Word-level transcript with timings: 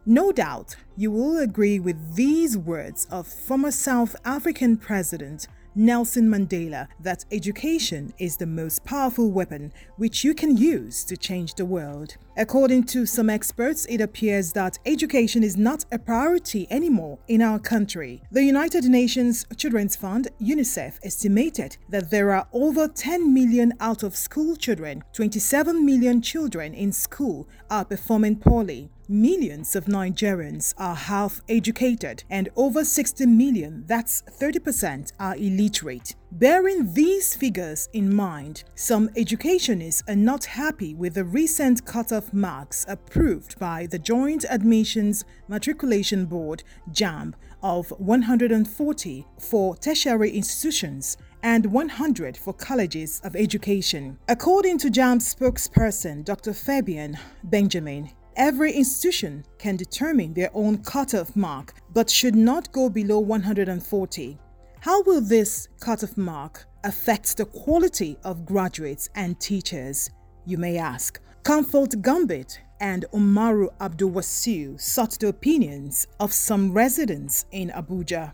No 0.05 0.31
doubt 0.31 0.75
you 0.95 1.09
will 1.09 1.39
agree 1.39 1.79
with 1.79 2.15
these 2.15 2.55
words 2.55 3.07
of 3.09 3.27
former 3.27 3.71
South 3.71 4.15
African 4.23 4.77
President 4.77 5.47
Nelson 5.75 6.29
Mandela 6.29 6.87
that 6.99 7.25
education 7.31 8.13
is 8.17 8.37
the 8.37 8.45
most 8.45 8.83
powerful 8.83 9.31
weapon 9.31 9.71
which 9.97 10.23
you 10.23 10.33
can 10.33 10.57
use 10.57 11.03
to 11.05 11.15
change 11.15 11.55
the 11.55 11.65
world. 11.65 12.17
According 12.37 12.85
to 12.85 13.05
some 13.05 13.29
experts, 13.29 13.85
it 13.85 14.01
appears 14.01 14.53
that 14.53 14.79
education 14.85 15.43
is 15.43 15.57
not 15.57 15.85
a 15.91 15.99
priority 15.99 16.67
anymore 16.71 17.19
in 17.27 17.41
our 17.41 17.59
country. 17.59 18.21
The 18.31 18.43
United 18.43 18.85
Nations 18.85 19.45
Children's 19.57 19.95
Fund, 19.95 20.29
UNICEF, 20.41 20.99
estimated 21.03 21.77
that 21.89 22.09
there 22.09 22.31
are 22.31 22.47
over 22.53 22.87
10 22.87 23.33
million 23.33 23.73
out 23.79 24.03
of 24.03 24.15
school 24.15 24.55
children, 24.55 25.03
27 25.13 25.85
million 25.85 26.21
children 26.21 26.73
in 26.73 26.91
school 26.91 27.47
are 27.69 27.85
performing 27.85 28.37
poorly. 28.37 28.89
Millions 29.11 29.75
of 29.75 29.85
Nigerians 29.85 30.75
are 30.77 30.93
half 30.93 31.41
educated, 31.49 32.23
and 32.29 32.47
over 32.55 32.85
60 32.85 33.25
million, 33.25 33.83
that's 33.87 34.21
30%, 34.39 35.13
are 35.19 35.35
illiterate. 35.35 36.13
Bearing 36.31 36.93
these 36.93 37.33
figures 37.33 37.89
in 37.91 38.13
mind, 38.13 38.63
some 38.75 39.09
educationists 39.17 40.03
are 40.07 40.15
not 40.15 40.45
happy 40.45 40.93
with 40.93 41.15
the 41.15 41.23
recent 41.23 41.87
cutoff 41.87 42.31
marks 42.31 42.85
approved 42.87 43.57
by 43.57 43.87
the 43.87 43.97
Joint 43.97 44.45
Admissions 44.47 45.25
Matriculation 45.47 46.27
Board 46.27 46.61
JAMB 46.91 47.33
of 47.63 47.89
140 47.97 49.25
for 49.39 49.75
tertiary 49.77 50.29
institutions 50.29 51.17
and 51.41 51.65
100 51.65 52.37
for 52.37 52.53
colleges 52.53 53.21
of 53.23 53.35
education. 53.35 54.19
According 54.27 54.77
to 54.77 54.91
JAMB 54.91 55.21
spokesperson 55.21 56.23
Dr. 56.23 56.53
Fabian 56.53 57.17
Benjamin, 57.43 58.11
Every 58.39 58.71
institution 58.71 59.43
can 59.57 59.75
determine 59.75 60.33
their 60.33 60.49
own 60.53 60.77
cutoff 60.77 61.35
mark, 61.35 61.73
but 61.93 62.09
should 62.09 62.35
not 62.35 62.71
go 62.71 62.89
below 62.89 63.19
140. 63.19 64.37
How 64.79 65.03
will 65.03 65.19
this 65.19 65.67
cutoff 65.81 66.15
mark 66.15 66.65
affect 66.85 67.35
the 67.35 67.43
quality 67.43 68.17
of 68.23 68.45
graduates 68.45 69.09
and 69.13 69.37
teachers? 69.41 70.09
You 70.45 70.57
may 70.57 70.77
ask. 70.77 71.19
Comfort 71.43 72.01
Gambit 72.01 72.61
and 72.79 73.05
Umaru 73.13 73.67
Abdul 73.81 74.11
Wasiu 74.11 74.79
sought 74.79 75.19
the 75.19 75.27
opinions 75.27 76.07
of 76.21 76.31
some 76.31 76.71
residents 76.71 77.45
in 77.51 77.71
Abuja. 77.71 78.31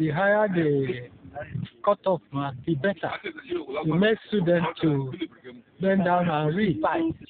The 0.00 0.10
higher 0.10 0.48
the 0.48 1.10
cutoff 1.84 2.22
mark, 2.32 2.56
the 2.66 2.74
better. 2.74 3.12
You 3.84 3.94
make 3.94 4.18
students 4.26 4.66
to 4.82 5.12
bend 5.80 6.04
down 6.04 6.28
and 6.28 6.56
read. 6.56 6.82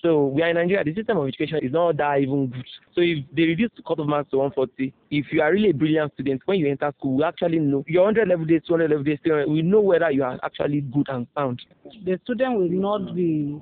So 0.02 0.26
we 0.26 0.42
are 0.42 0.48
in 0.50 0.56
Nigeria. 0.56 0.84
The 0.84 0.94
system 0.94 1.18
of 1.18 1.28
education 1.28 1.60
is 1.62 1.72
not 1.72 1.96
that 1.98 2.20
even 2.20 2.48
good. 2.48 2.66
So 2.94 3.00
if 3.00 3.24
they 3.34 3.42
reduce 3.42 3.70
the 3.76 3.82
cutoff 3.82 4.06
marks 4.06 4.30
to 4.30 4.38
140, 4.38 4.92
if 5.10 5.26
you 5.32 5.42
are 5.42 5.52
really 5.52 5.70
a 5.70 5.74
brilliant 5.74 6.12
student, 6.14 6.42
when 6.46 6.58
you 6.58 6.70
enter 6.70 6.92
school, 6.98 7.16
we 7.16 7.24
actually 7.24 7.58
know 7.58 7.84
your 7.86 8.04
100 8.04 8.28
level 8.28 8.44
day, 8.44 8.60
200 8.60 8.90
level 8.90 9.04
day, 9.04 9.18
we 9.46 9.62
know 9.62 9.80
whether 9.80 10.10
you 10.10 10.24
are 10.24 10.38
actually 10.42 10.80
good 10.80 11.08
and 11.08 11.26
sound. 11.34 11.62
The 12.04 12.18
student 12.24 12.58
will 12.58 12.68
not 12.68 13.14
be 13.14 13.60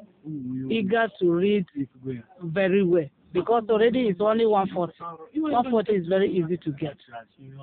eager 0.71 1.09
to 1.21 1.31
read 1.31 1.67
very 2.43 2.83
well 2.83 3.09
because 3.37 3.65
already 3.69 4.09
it's 4.09 4.21
only 4.21 4.47
140. 4.47 4.95
140 5.41 5.93
is 5.93 6.07
very 6.07 6.31
easy 6.33 6.57
to 6.57 6.71
get. 6.73 6.97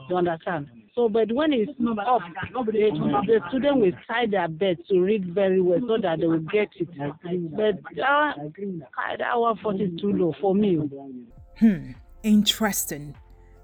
You 0.09 0.15
understand? 0.15 0.67
So, 0.95 1.09
but 1.09 1.31
when 1.31 1.51
it's 1.53 1.71
up, 1.71 2.21
the, 2.53 2.71
the 2.71 3.39
student 3.49 3.77
will 3.77 3.91
try 4.05 4.25
their 4.27 4.47
best 4.47 4.87
to 4.89 4.99
read 4.99 5.33
very 5.33 5.61
well 5.61 5.79
so 5.87 5.97
that 6.01 6.19
they 6.19 6.27
will 6.27 6.39
get 6.39 6.69
it. 6.75 6.89
But 6.95 7.75
uh, 7.99 8.33
that 9.17 9.39
140 9.39 9.83
is 9.83 9.99
too 9.99 10.13
low 10.13 10.35
for 10.39 10.53
me. 10.53 10.77
Hmm, 11.59 11.91
interesting. 12.21 13.15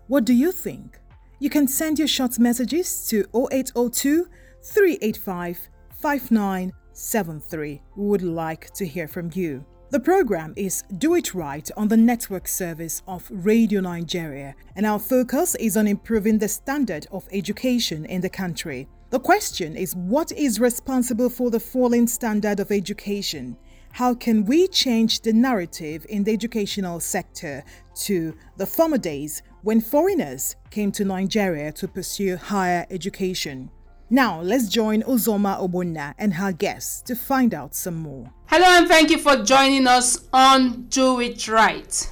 What 0.08 0.26
do 0.26 0.34
you 0.34 0.52
think? 0.52 0.98
You 1.40 1.50
can 1.50 1.68
send 1.68 2.00
your 2.00 2.08
short 2.08 2.40
messages 2.40 3.08
to 3.10 3.26
0802 3.34 4.26
385 4.64 5.70
5973. 5.92 7.82
We 7.96 8.06
would 8.06 8.24
like 8.24 8.74
to 8.74 8.86
hear 8.86 9.08
from 9.08 9.30
you. 9.34 9.66
The 9.92 10.00
program 10.00 10.54
is 10.56 10.84
Do 11.00 11.16
It 11.16 11.34
Right 11.34 11.68
on 11.76 11.88
the 11.88 11.98
network 11.98 12.48
service 12.48 13.02
of 13.08 13.28
Radio 13.32 13.82
Nigeria, 13.82 14.54
and 14.76 14.86
our 14.86 15.00
focus 15.00 15.56
is 15.56 15.76
on 15.76 15.88
improving 15.88 16.38
the 16.38 16.48
standard 16.48 17.08
of 17.12 17.28
education 17.32 18.06
in 18.06 18.22
the 18.22 18.30
country. 18.30 18.88
The 19.10 19.20
question 19.20 19.76
is 19.76 19.96
what 19.96 20.32
is 20.34 20.60
responsible 20.60 21.28
for 21.32 21.50
the 21.50 21.60
falling 21.60 22.06
standard 22.06 22.60
of 22.60 22.72
education? 22.72 23.58
How 23.94 24.14
can 24.14 24.46
we 24.46 24.68
change 24.68 25.22
the 25.22 25.34
narrative 25.34 26.06
in 26.08 26.24
the 26.24 26.34
educational 26.34 27.00
sector 27.00 27.64
to 28.02 28.36
the 28.58 28.68
former 28.68 29.00
days 29.00 29.42
when 29.64 29.82
foreigners 29.82 30.56
came 30.70 30.92
to 30.92 31.04
Nigeria 31.04 31.72
to 31.72 31.88
pursue 31.88 32.38
higher 32.38 32.86
education? 32.92 33.72
Now, 34.12 34.40
let's 34.42 34.70
join 34.70 35.02
Uzoma 35.02 35.60
Obonna 35.60 36.14
and 36.20 36.36
her 36.36 36.52
guests 36.52 37.02
to 37.04 37.16
find 37.16 37.56
out 37.56 37.74
some 37.74 37.96
more. 37.96 38.32
Hello, 38.52 38.66
and 38.66 38.88
thank 38.88 39.12
you 39.12 39.20
for 39.20 39.36
joining 39.44 39.86
us 39.86 40.28
on 40.34 40.86
Do 40.86 41.20
It 41.20 41.48
Right. 41.48 42.12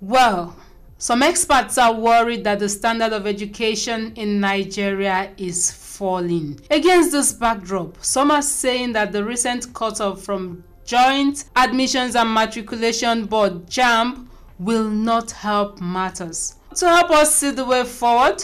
Well, 0.00 0.56
some 0.96 1.22
experts 1.22 1.76
are 1.76 1.92
worried 1.92 2.42
that 2.44 2.58
the 2.58 2.70
standard 2.70 3.12
of 3.12 3.26
education 3.26 4.14
in 4.16 4.40
Nigeria 4.40 5.30
is 5.36 5.70
falling. 5.70 6.58
Against 6.70 7.12
this 7.12 7.34
backdrop, 7.34 8.02
some 8.02 8.30
are 8.30 8.40
saying 8.40 8.94
that 8.94 9.12
the 9.12 9.22
recent 9.22 9.74
cut 9.74 10.00
off 10.00 10.22
from 10.22 10.64
Joint 10.86 11.44
Admissions 11.54 12.16
and 12.16 12.32
Matriculation 12.32 13.26
Board 13.26 13.66
JAMB 13.66 14.28
will 14.58 14.88
not 14.88 15.32
help 15.32 15.82
matters. 15.82 16.54
To 16.76 16.88
help 16.88 17.10
us 17.10 17.34
see 17.34 17.50
the 17.50 17.66
way 17.66 17.84
forward, 17.84 18.42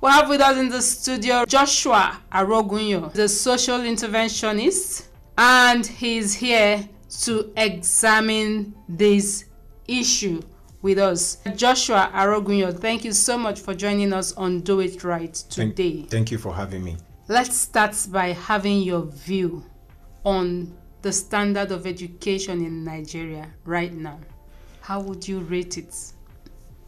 we 0.00 0.10
have 0.10 0.28
with 0.28 0.40
us 0.40 0.56
in 0.58 0.70
the 0.70 0.82
studio 0.82 1.44
Joshua 1.44 2.20
Arogunyo, 2.32 3.12
the 3.12 3.28
social 3.28 3.78
interventionist, 3.78 5.04
and 5.38 5.86
he's 5.86 6.34
here 6.34 6.86
to 7.22 7.52
examine 7.56 8.74
this 8.88 9.44
issue 9.86 10.42
with 10.82 10.98
us. 10.98 11.38
Joshua 11.54 12.10
Arogunyo, 12.12 12.76
thank 12.76 13.04
you 13.04 13.12
so 13.12 13.38
much 13.38 13.60
for 13.60 13.72
joining 13.72 14.12
us 14.12 14.32
on 14.32 14.60
Do 14.60 14.80
It 14.80 15.04
Right 15.04 15.32
today. 15.32 15.92
Thank, 15.98 16.10
thank 16.10 16.30
you 16.32 16.38
for 16.38 16.52
having 16.52 16.82
me. 16.82 16.96
Let's 17.28 17.56
start 17.56 17.94
by 18.10 18.32
having 18.32 18.82
your 18.82 19.02
view 19.02 19.64
on 20.24 20.76
the 21.02 21.12
standard 21.12 21.70
of 21.70 21.86
education 21.86 22.64
in 22.64 22.82
Nigeria 22.84 23.48
right 23.64 23.92
now. 23.92 24.18
How 24.80 25.00
would 25.00 25.26
you 25.28 25.40
rate 25.40 25.78
it? 25.78 25.94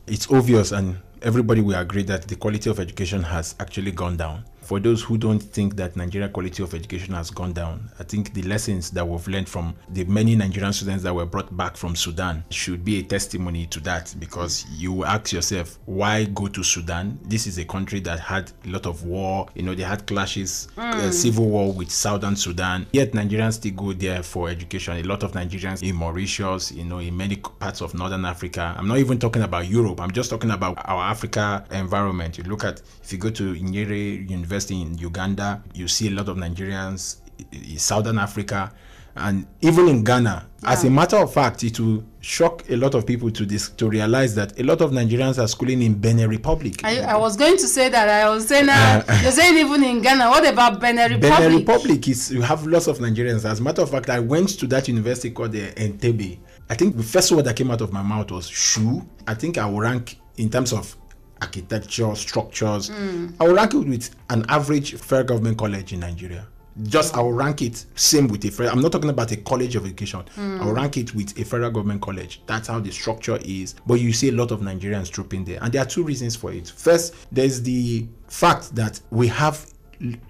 It's 0.08 0.30
obvious 0.30 0.72
and 0.72 0.98
everybody 1.22 1.60
will 1.60 1.76
agree 1.78 2.02
that 2.04 2.26
the 2.26 2.34
quality 2.34 2.68
of 2.68 2.80
education 2.80 3.22
has 3.22 3.54
actually 3.60 3.92
gone 3.92 4.16
down. 4.16 4.44
For 4.70 4.78
those 4.78 5.02
who 5.02 5.18
don't 5.18 5.40
think 5.40 5.74
that 5.78 5.96
Nigeria 5.96 6.28
quality 6.28 6.62
of 6.62 6.72
education 6.74 7.12
has 7.14 7.28
gone 7.28 7.52
down, 7.52 7.90
I 7.98 8.04
think 8.04 8.32
the 8.34 8.42
lessons 8.42 8.88
that 8.92 9.04
we've 9.04 9.26
learned 9.26 9.48
from 9.48 9.74
the 9.88 10.04
many 10.04 10.36
Nigerian 10.36 10.72
students 10.72 11.02
that 11.02 11.12
were 11.12 11.26
brought 11.26 11.56
back 11.56 11.76
from 11.76 11.96
Sudan 11.96 12.44
should 12.50 12.84
be 12.84 13.00
a 13.00 13.02
testimony 13.02 13.66
to 13.66 13.80
that 13.80 14.14
because 14.20 14.64
you 14.76 15.04
ask 15.04 15.32
yourself, 15.32 15.80
why 15.86 16.22
go 16.26 16.46
to 16.46 16.62
Sudan? 16.62 17.18
This 17.24 17.48
is 17.48 17.58
a 17.58 17.64
country 17.64 17.98
that 17.98 18.20
had 18.20 18.52
a 18.64 18.68
lot 18.68 18.86
of 18.86 19.02
war, 19.04 19.48
you 19.56 19.64
know, 19.64 19.74
they 19.74 19.82
had 19.82 20.06
clashes, 20.06 20.68
mm. 20.76 20.82
uh, 20.94 21.10
civil 21.10 21.46
war 21.48 21.72
with 21.72 21.90
Southern 21.90 22.36
Sudan. 22.36 22.86
Yet 22.92 23.10
Nigerians 23.10 23.54
still 23.54 23.72
go 23.72 23.92
there 23.92 24.22
for 24.22 24.48
education. 24.48 24.98
A 24.98 25.02
lot 25.02 25.24
of 25.24 25.32
Nigerians 25.32 25.82
in 25.82 25.96
Mauritius, 25.96 26.70
you 26.70 26.84
know, 26.84 27.00
in 27.00 27.16
many 27.16 27.34
parts 27.34 27.80
of 27.80 27.92
Northern 27.94 28.24
Africa. 28.24 28.72
I'm 28.78 28.86
not 28.86 28.98
even 28.98 29.18
talking 29.18 29.42
about 29.42 29.66
Europe, 29.66 30.00
I'm 30.00 30.12
just 30.12 30.30
talking 30.30 30.52
about 30.52 30.78
our 30.84 31.02
Africa 31.02 31.66
environment. 31.72 32.38
You 32.38 32.44
look 32.44 32.62
at, 32.62 32.80
if 33.02 33.10
you 33.12 33.18
go 33.18 33.30
to 33.30 33.54
Makerere 33.54 34.30
University 34.30 34.59
in 34.70 34.98
Uganda, 34.98 35.62
you 35.74 35.86
see 35.88 36.08
a 36.08 36.10
lot 36.10 36.28
of 36.28 36.36
Nigerians 36.36 37.18
in 37.52 37.78
Southern 37.78 38.18
Africa 38.18 38.72
and 39.16 39.46
even 39.60 39.88
in 39.88 40.04
Ghana. 40.04 40.46
Yeah. 40.62 40.70
As 40.72 40.84
a 40.84 40.90
matter 40.90 41.16
of 41.16 41.32
fact, 41.32 41.64
it 41.64 41.80
will 41.80 42.04
shock 42.20 42.68
a 42.68 42.76
lot 42.76 42.94
of 42.94 43.06
people 43.06 43.30
to 43.30 43.46
this 43.46 43.70
to 43.70 43.88
realize 43.88 44.34
that 44.34 44.58
a 44.60 44.62
lot 44.62 44.80
of 44.82 44.90
Nigerians 44.90 45.42
are 45.42 45.48
schooling 45.48 45.82
in 45.82 45.94
Benin 45.94 46.28
Republic. 46.28 46.80
I, 46.84 47.00
I 47.00 47.16
was 47.16 47.36
going 47.36 47.56
to 47.56 47.66
say 47.66 47.88
that. 47.88 48.08
I 48.08 48.28
was 48.28 48.46
saying 48.46 48.68
uh, 48.68 49.02
you're 49.22 49.32
saying 49.32 49.56
even 49.58 49.82
in 49.82 50.02
Ghana. 50.02 50.28
What 50.28 50.46
about 50.46 50.80
Benin 50.80 51.12
Republic? 51.12 51.38
Benin 51.38 51.58
Republic 51.58 52.08
is 52.08 52.30
you 52.30 52.42
have 52.42 52.66
lots 52.66 52.86
of 52.88 52.98
Nigerians. 52.98 53.44
As 53.48 53.60
a 53.60 53.62
matter 53.62 53.82
of 53.82 53.90
fact, 53.90 54.10
I 54.10 54.20
went 54.20 54.50
to 54.60 54.66
that 54.68 54.88
university 54.88 55.30
called 55.30 55.52
the 55.52 55.70
Entebbe. 55.72 56.38
I 56.68 56.74
think 56.74 56.96
the 56.96 57.02
first 57.02 57.32
word 57.32 57.46
that 57.46 57.56
came 57.56 57.70
out 57.70 57.80
of 57.80 57.92
my 57.92 58.02
mouth 58.02 58.30
was 58.30 58.48
shoe. 58.48 59.06
I 59.26 59.34
think 59.34 59.58
I 59.58 59.66
will 59.66 59.80
rank 59.80 60.18
in 60.36 60.50
terms 60.50 60.72
of 60.72 60.94
architecture, 61.42 62.14
structures. 62.14 62.90
Mm. 62.90 63.34
I 63.40 63.44
will 63.44 63.54
rank 63.54 63.74
it 63.74 63.86
with 63.86 64.14
an 64.30 64.44
average 64.48 64.94
federal 64.94 65.24
government 65.26 65.58
college 65.58 65.92
in 65.92 66.00
Nigeria 66.00 66.46
just 66.84 67.16
I 67.16 67.20
will 67.20 67.32
rank 67.32 67.62
it 67.62 67.84
same 67.94 68.28
with 68.28 68.44
a 68.44 68.50
federal. 68.50 68.76
I'm 68.76 68.82
not 68.82 68.92
talking 68.92 69.10
about 69.10 69.30
a 69.32 69.36
college 69.36 69.76
of 69.76 69.84
education. 69.84 70.22
Mm. 70.36 70.60
I'll 70.60 70.72
rank 70.72 70.96
it 70.96 71.14
with 71.14 71.38
a 71.38 71.44
federal 71.44 71.70
government 71.70 72.00
college. 72.02 72.42
That's 72.46 72.68
how 72.68 72.80
the 72.80 72.90
structure 72.90 73.38
is. 73.42 73.74
But 73.86 73.94
you 73.94 74.12
see 74.12 74.28
a 74.28 74.32
lot 74.32 74.50
of 74.50 74.60
Nigerians 74.60 75.10
trooping 75.10 75.44
there, 75.44 75.58
and 75.62 75.72
there 75.72 75.82
are 75.82 75.86
two 75.86 76.02
reasons 76.04 76.36
for 76.36 76.52
it. 76.52 76.68
First, 76.68 77.14
there's 77.32 77.62
the 77.62 78.06
fact 78.28 78.74
that 78.74 79.00
we 79.10 79.26
have 79.28 79.66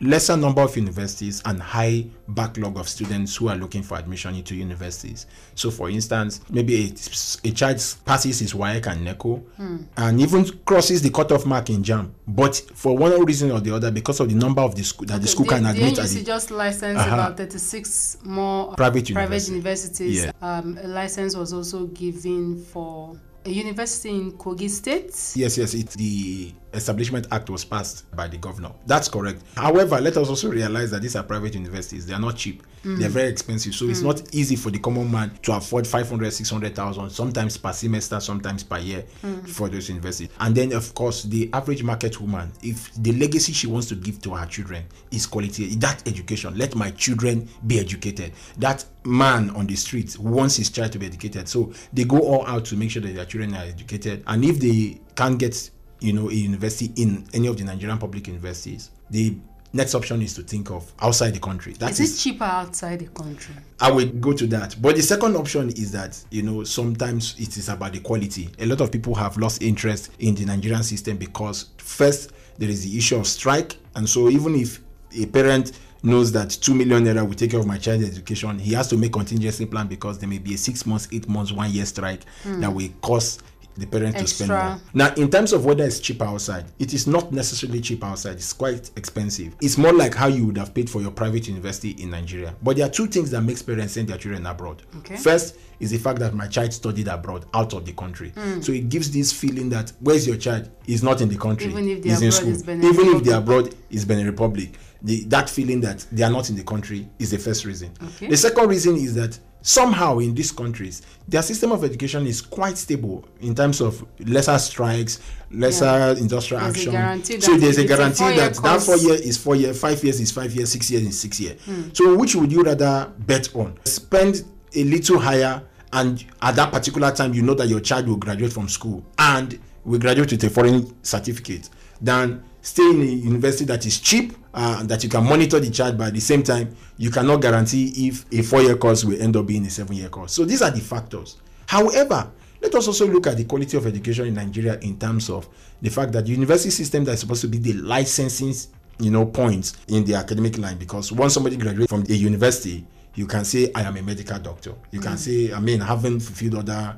lesser 0.01 0.37
number 0.37 0.63
of 0.63 0.77
universities 0.77 1.43
and 1.45 1.61
high 1.61 2.05
backlog 2.29 2.77
of 2.77 2.89
students 2.89 3.37
who 3.37 3.49
are 3.49 3.57
looking 3.57 3.83
for 3.83 3.99
admission 3.99 4.35
into 4.35 4.55
universities. 4.55 5.27
So, 5.55 5.71
for 5.71 5.91
instance, 5.91 6.41
maybe 6.51 6.87
a, 6.87 7.49
a 7.49 7.53
child 7.53 7.83
passes 8.05 8.41
his 8.41 8.53
WAEC 8.53 8.87
and 8.87 9.05
NECO 9.05 9.37
hmm. 9.57 9.77
and 9.97 10.21
even 10.21 10.45
crosses 10.65 11.03
the 11.03 11.11
cutoff 11.11 11.47
mark 11.47 11.71
in 11.71 11.83
JAMB, 11.83 12.11
but 12.27 12.57
for 12.75 12.97
one 12.97 13.25
reason 13.25 13.51
or 13.53 13.61
the 13.61 13.75
other, 13.75 13.91
because 13.91 14.21
of 14.21 14.29
the 14.29 14.35
number 14.35 14.63
of 14.63 14.75
the 14.75 14.83
school 14.83 15.07
that 15.07 15.15
okay, 15.15 15.23
the 15.23 15.29
school 15.29 15.47
the, 15.47 15.55
can 15.55 15.67
admit, 15.67 15.97
the 15.97 16.03
NUC 16.03 16.27
just 16.27 16.51
licensed 16.51 17.01
uh-huh. 17.01 17.15
about 17.15 17.37
36 17.37 18.19
more 18.25 18.75
private, 18.75 19.13
private 19.13 19.49
universities. 19.49 20.25
Yeah. 20.25 20.33
Um, 20.43 20.79
a 20.83 20.89
license 20.89 21.37
was 21.37 21.53
also 21.53 21.87
given 21.87 22.63
for 22.65 23.17
a 23.45 23.51
university 23.51 24.11
in 24.11 24.33
Kogi 24.33 24.69
State. 24.69 25.15
Yes, 25.35 25.57
yes, 25.59 25.75
it's 25.75 25.95
the 25.95 26.53
Establishment 26.73 27.27
Act 27.31 27.51
was 27.51 27.65
passed 27.65 28.11
by 28.15 28.29
the 28.29 28.37
governor. 28.37 28.73
That's 28.87 29.09
correct. 29.09 29.43
However, 29.57 30.01
let 30.01 30.17
us 30.17 30.29
also 30.29 30.51
realize 30.51 30.91
that 30.93 31.03
these 31.03 31.17
are 31.17 31.23
private 31.23 31.55
universities. 31.55 32.07
They 32.07 32.15
are 32.15 32.21
not 32.21 32.37
cheap. 32.37 32.63
Mm. 32.85 32.99
They're 32.99 33.09
very 33.09 33.29
expensive. 33.29 33.75
So 33.75 33.87
mm. 33.87 33.91
it's 33.91 34.01
not 34.03 34.35
easy 34.35 34.57
for 34.57 34.71
the 34.71 34.79
common 34.79 35.11
man 35.11 35.33
to 35.43 35.53
afford 35.53 35.87
500, 35.87 36.33
600,000, 36.33 37.11
sometimes 37.11 37.57
per 37.57 37.73
semester, 37.73 38.21
sometimes 38.21 38.63
per 38.63 38.79
year 38.79 39.05
mm. 39.23 39.49
for 39.49 39.69
those 39.69 39.89
universities. 39.89 40.29
And 40.39 40.55
then, 40.55 40.73
of 40.73 40.95
course, 40.95 41.25
the 41.25 41.51
average 41.53 41.83
market 41.83 42.21
woman, 42.21 42.53
if 42.63 42.93
the 42.95 43.13
legacy 43.13 43.53
she 43.53 43.67
wants 43.67 43.89
to 43.89 43.97
give 43.97 44.21
to 44.23 44.35
her 44.35 44.47
children 44.47 44.85
is 45.11 45.27
quality, 45.27 45.75
that 45.77 46.07
education, 46.07 46.57
let 46.57 46.75
my 46.75 46.91
children 46.93 47.49
be 47.67 47.79
educated. 47.79 48.33
That 48.59 48.85
man 49.05 49.51
on 49.51 49.67
the 49.67 49.77
street 49.77 50.19
wants 50.19 50.57
his 50.57 50.71
child 50.71 50.93
to 50.93 50.99
be 50.99 51.07
educated. 51.07 51.49
So 51.49 51.73
they 51.93 52.05
go 52.05 52.21
all 52.21 52.47
out 52.47 52.65
to 52.67 52.77
make 52.77 52.91
sure 52.91 53.03
that 53.03 53.15
their 53.15 53.25
children 53.25 53.55
are 53.55 53.65
educated. 53.65 54.23
And 54.27 54.45
if 54.45 54.59
they 54.61 55.01
can't 55.17 55.39
get 55.39 55.71
you 56.01 56.13
know, 56.13 56.31
a 56.31 56.35
university 56.35 56.93
in 57.03 57.27
any 57.33 57.47
of 57.49 57.57
the 57.57 57.65
Nigerian 57.65 57.99
public 57.99 58.27
universities, 58.27 58.91
the 59.11 59.37
next 59.73 59.95
option 59.95 60.21
is 60.23 60.35
to 60.35 60.43
think 60.43 60.71
of 60.71 60.91
outside 61.01 61.35
the 61.35 61.39
country. 61.39 61.75
That 61.75 61.93
is, 61.93 62.01
is 62.01 62.17
it 62.17 62.21
cheaper 62.21 62.45
outside 62.45 62.99
the 63.01 63.07
country? 63.07 63.55
I 63.81 63.91
will 63.91 64.07
go 64.09 64.33
to 64.33 64.47
that. 64.49 64.77
But 64.81 64.97
the 64.97 65.03
second 65.03 65.37
option 65.37 65.69
is 65.71 65.93
that, 65.93 66.23
you 66.31 66.43
know, 66.43 66.65
sometimes 66.65 67.39
it 67.39 67.57
is 67.57 67.69
about 67.69 67.93
the 67.93 68.01
quality. 68.01 68.51
A 68.59 68.67
lot 68.67 68.81
of 68.81 68.91
people 68.91 69.15
have 69.15 69.37
lost 69.37 69.63
interest 69.63 70.11
in 70.19 70.35
the 70.35 70.45
Nigerian 70.45 70.83
system 70.83 71.17
because 71.17 71.71
first 71.79 72.33
there 72.59 72.69
is 72.69 72.85
the 72.85 72.97
issue 72.97 73.17
of 73.17 73.27
strike. 73.27 73.77
And 73.95 74.09
so 74.09 74.29
even 74.29 74.55
if 74.55 74.81
a 75.17 75.27
parent 75.27 75.73
knows 76.03 76.33
that 76.33 76.51
2 76.51 76.75
million 76.75 77.05
naira 77.05 77.27
will 77.27 77.35
take 77.35 77.51
care 77.51 77.61
of 77.61 77.67
my 77.67 77.79
child's 77.79 78.09
education, 78.09 78.59
he 78.59 78.73
has 78.73 78.89
to 78.89 78.97
make 78.97 79.13
contingency 79.13 79.67
plan 79.67 79.87
because 79.87 80.19
there 80.19 80.29
may 80.29 80.39
be 80.39 80.55
a 80.55 80.59
six 80.59 80.87
months, 80.87 81.09
eight 81.13 81.29
months, 81.29 81.53
one 81.53 81.71
year 81.71 81.85
strike 81.85 82.25
mm. 82.45 82.61
that 82.61 82.73
will 82.73 82.89
cost 83.03 83.43
the 83.77 83.87
parent 83.87 84.17
Extra. 84.17 84.25
to 84.25 84.35
spend 84.35 84.51
more. 84.51 84.81
Now, 84.95 85.15
in 85.15 85.31
terms 85.31 85.53
of 85.53 85.65
whether 85.65 85.85
it's 85.85 86.01
cheap 86.01 86.21
outside, 86.23 86.67
it 86.79 86.93
is 86.93 87.07
not 87.07 87.33
necessarily 87.33 87.81
cheap 87.81 88.05
outside. 88.05 88.35
It's 88.35 88.53
quite 88.53 88.91
expensive. 88.97 89.55
It's 89.61 89.79
more 89.79 89.93
like 89.93 90.15
how 90.15 90.27
you 90.27 90.47
would 90.47 90.59
have 90.59 90.75
paid 90.75 90.91
for 90.91 91.01
your 91.01 91.11
private 91.11 91.49
university 91.49 91.91
in 92.03 92.11
Nigeria. 92.11 92.55
But 92.63 92.77
there 92.77 92.87
are 92.87 92.91
two 92.91 93.07
things 93.07 93.31
that 93.31 93.43
makes 93.43 93.63
parents 93.63 93.95
send 93.95 94.09
their 94.09 94.19
children 94.19 94.47
abroad. 94.47 94.83
Okay. 94.99 95.17
First 95.17 95.57
is 95.79 95.91
the 95.91 95.99
fact 95.99 96.19
that 96.19 96.35
my 96.35 96.47
child 96.47 96.73
studied 96.73 97.09
abroad, 97.09 97.47
out 97.55 97.73
of 97.73 97.87
the 97.87 97.93
country. 97.93 98.33
Mm. 98.33 98.63
So 98.63 98.73
it 98.73 98.89
gives 98.89 99.11
this 99.11 99.33
feeling 99.33 99.71
that 99.71 99.93
where's 100.01 100.27
your 100.27 100.37
child? 100.37 100.71
Is 100.87 101.03
not 101.03 101.21
in 101.21 101.29
the 101.29 101.39
country. 101.39 101.71
Even 101.71 101.89
if 101.89 102.03
the 102.03 102.11
in 102.11 102.33
school. 102.33 102.51
Even 102.53 103.17
if 103.17 103.25
the 103.25 103.37
abroad 103.39 103.75
is 103.91 104.05
Benin 104.05 104.27
Republic. 104.27 104.77
The, 105.03 105.25
that 105.25 105.49
feeling 105.49 105.81
that 105.81 106.05
they 106.13 106.23
are 106.23 106.31
not 106.31 106.51
in 106.51 106.57
the 106.57 106.65
country 106.65 107.09
is 107.19 107.31
the 107.31 107.39
first 107.39 107.65
reason. 107.65 107.91
Okay. 108.03 108.27
The 108.29 108.37
second 108.37 108.69
reason 108.69 108.97
is 108.97 109.15
that 109.15 109.39
somehow 109.63 110.19
in 110.19 110.35
these 110.35 110.53
countries 110.53 111.03
their 111.29 111.43
system 111.43 111.73
of 111.73 111.85
education 111.85 112.27
is 112.27 112.41
quite 112.41 112.79
stable 112.79 113.25
in 113.41 113.55
terms 113.55 113.81
of 113.81 114.05
lesser 114.21 114.59
strikes 114.59 115.21
lesser 115.51 115.85
yeah. 115.85 116.11
industrial 116.13 116.63
there's 116.63 116.91
action 116.91 117.41
so 117.41 117.57
there's 117.57 117.79
a 117.79 117.85
guarantee 117.85 118.37
that 118.37 118.55
that 118.55 118.81
four 118.81 118.97
year 118.97 119.15
is 119.15 119.37
four 119.37 119.57
year 119.57 119.75
five 119.75 120.03
years 120.03 120.21
is 120.21 120.31
five 120.31 120.53
years 120.53 120.73
six 120.73 120.91
years 120.91 121.03
is 121.03 121.21
six 121.21 121.39
year 121.41 121.55
mm. 121.67 121.95
so 121.97 122.17
which 122.17 122.35
would 122.35 122.51
you 122.51 122.63
rather 122.63 123.13
bet 123.19 123.55
on 123.55 123.79
spend 123.85 124.45
a 124.75 124.85
little 124.85 125.19
higher 125.19 125.63
and 125.93 126.25
at 126.43 126.55
that 126.57 126.73
particular 126.73 127.11
time 127.11 127.35
you 127.35 127.43
know 127.43 127.55
that 127.55 127.69
your 127.69 127.81
child 127.81 128.09
will 128.09 128.17
graduate 128.17 128.53
from 128.53 128.69
school 128.69 129.05
and 129.19 129.59
will 129.85 129.99
graduate 129.99 130.31
with 130.31 130.43
a 130.45 130.51
foreign 130.51 130.95
certificate 131.03 131.69
than 132.01 132.43
stay 132.63 132.91
in 132.91 133.01
a 133.01 133.05
university 133.05 133.65
that 133.65 133.85
is 133.87 134.01
cheap 134.01 134.35
uh, 134.55 134.83
that 134.85 135.03
you 135.03 135.09
can 135.11 135.25
monitor 135.25 135.61
the 135.61 135.71
child 135.71 135.97
but 135.97 136.09
at 136.09 136.15
the 136.15 136.21
same 136.21 136.43
time 136.43 136.75
you 136.99 137.11
cannot 137.11 137.41
guarantee 137.41 138.09
if 138.09 138.25
a 138.33 138.43
four-year 138.43 138.77
course 138.77 139.05
will 139.05 139.21
end 139.21 139.37
up 139.37 139.47
being 139.47 139.65
a 139.67 139.71
seven-year 139.71 140.09
course. 140.09 140.33
So 140.33 140.45
these 140.45 140.63
are 140.63 140.71
the 140.71 140.81
factors. 140.81 141.37
However 141.67 142.31
let 142.63 142.75
us 142.75 142.87
also 142.87 143.07
look 143.07 143.27
at 143.27 143.37
the 143.37 143.45
quality 143.45 143.77
of 143.77 143.87
education 143.87 144.27
in 144.27 144.35
nigeria 144.35 144.79
in 144.81 144.99
terms 144.99 145.31
of 145.31 145.49
the 145.81 145.89
fact 145.91 146.13
that 146.13 146.25
the 146.27 146.31
university 146.31 146.71
system 146.71 147.05
that 147.05 147.13
is 147.13 147.21
supposed 147.21 147.41
to 147.41 147.49
be 147.49 147.59
the 147.59 147.73
licensing 147.75 148.53
you 148.99 149.11
know 149.11 149.25
points 149.27 149.77
in 149.89 150.05
the 150.05 150.15
academic 150.15 150.59
line 150.59 150.77
because 150.77 151.11
once 151.13 151.35
somebody 151.35 151.57
graduates 151.57 151.91
from 151.91 152.03
a 152.03 152.13
university 152.13 152.87
you 153.15 153.27
can 153.27 153.45
say 153.45 153.71
i 153.75 153.83
am 153.83 153.97
a 153.97 154.03
medical 154.03 154.39
doctor. 154.39 154.75
You 154.91 155.01
mm. 155.01 155.05
can 155.05 155.17
say 155.17 155.53
i 155.53 155.61
mean 155.61 155.81
having 155.81 156.21
fulfilled 156.21 156.69
other 156.69 156.97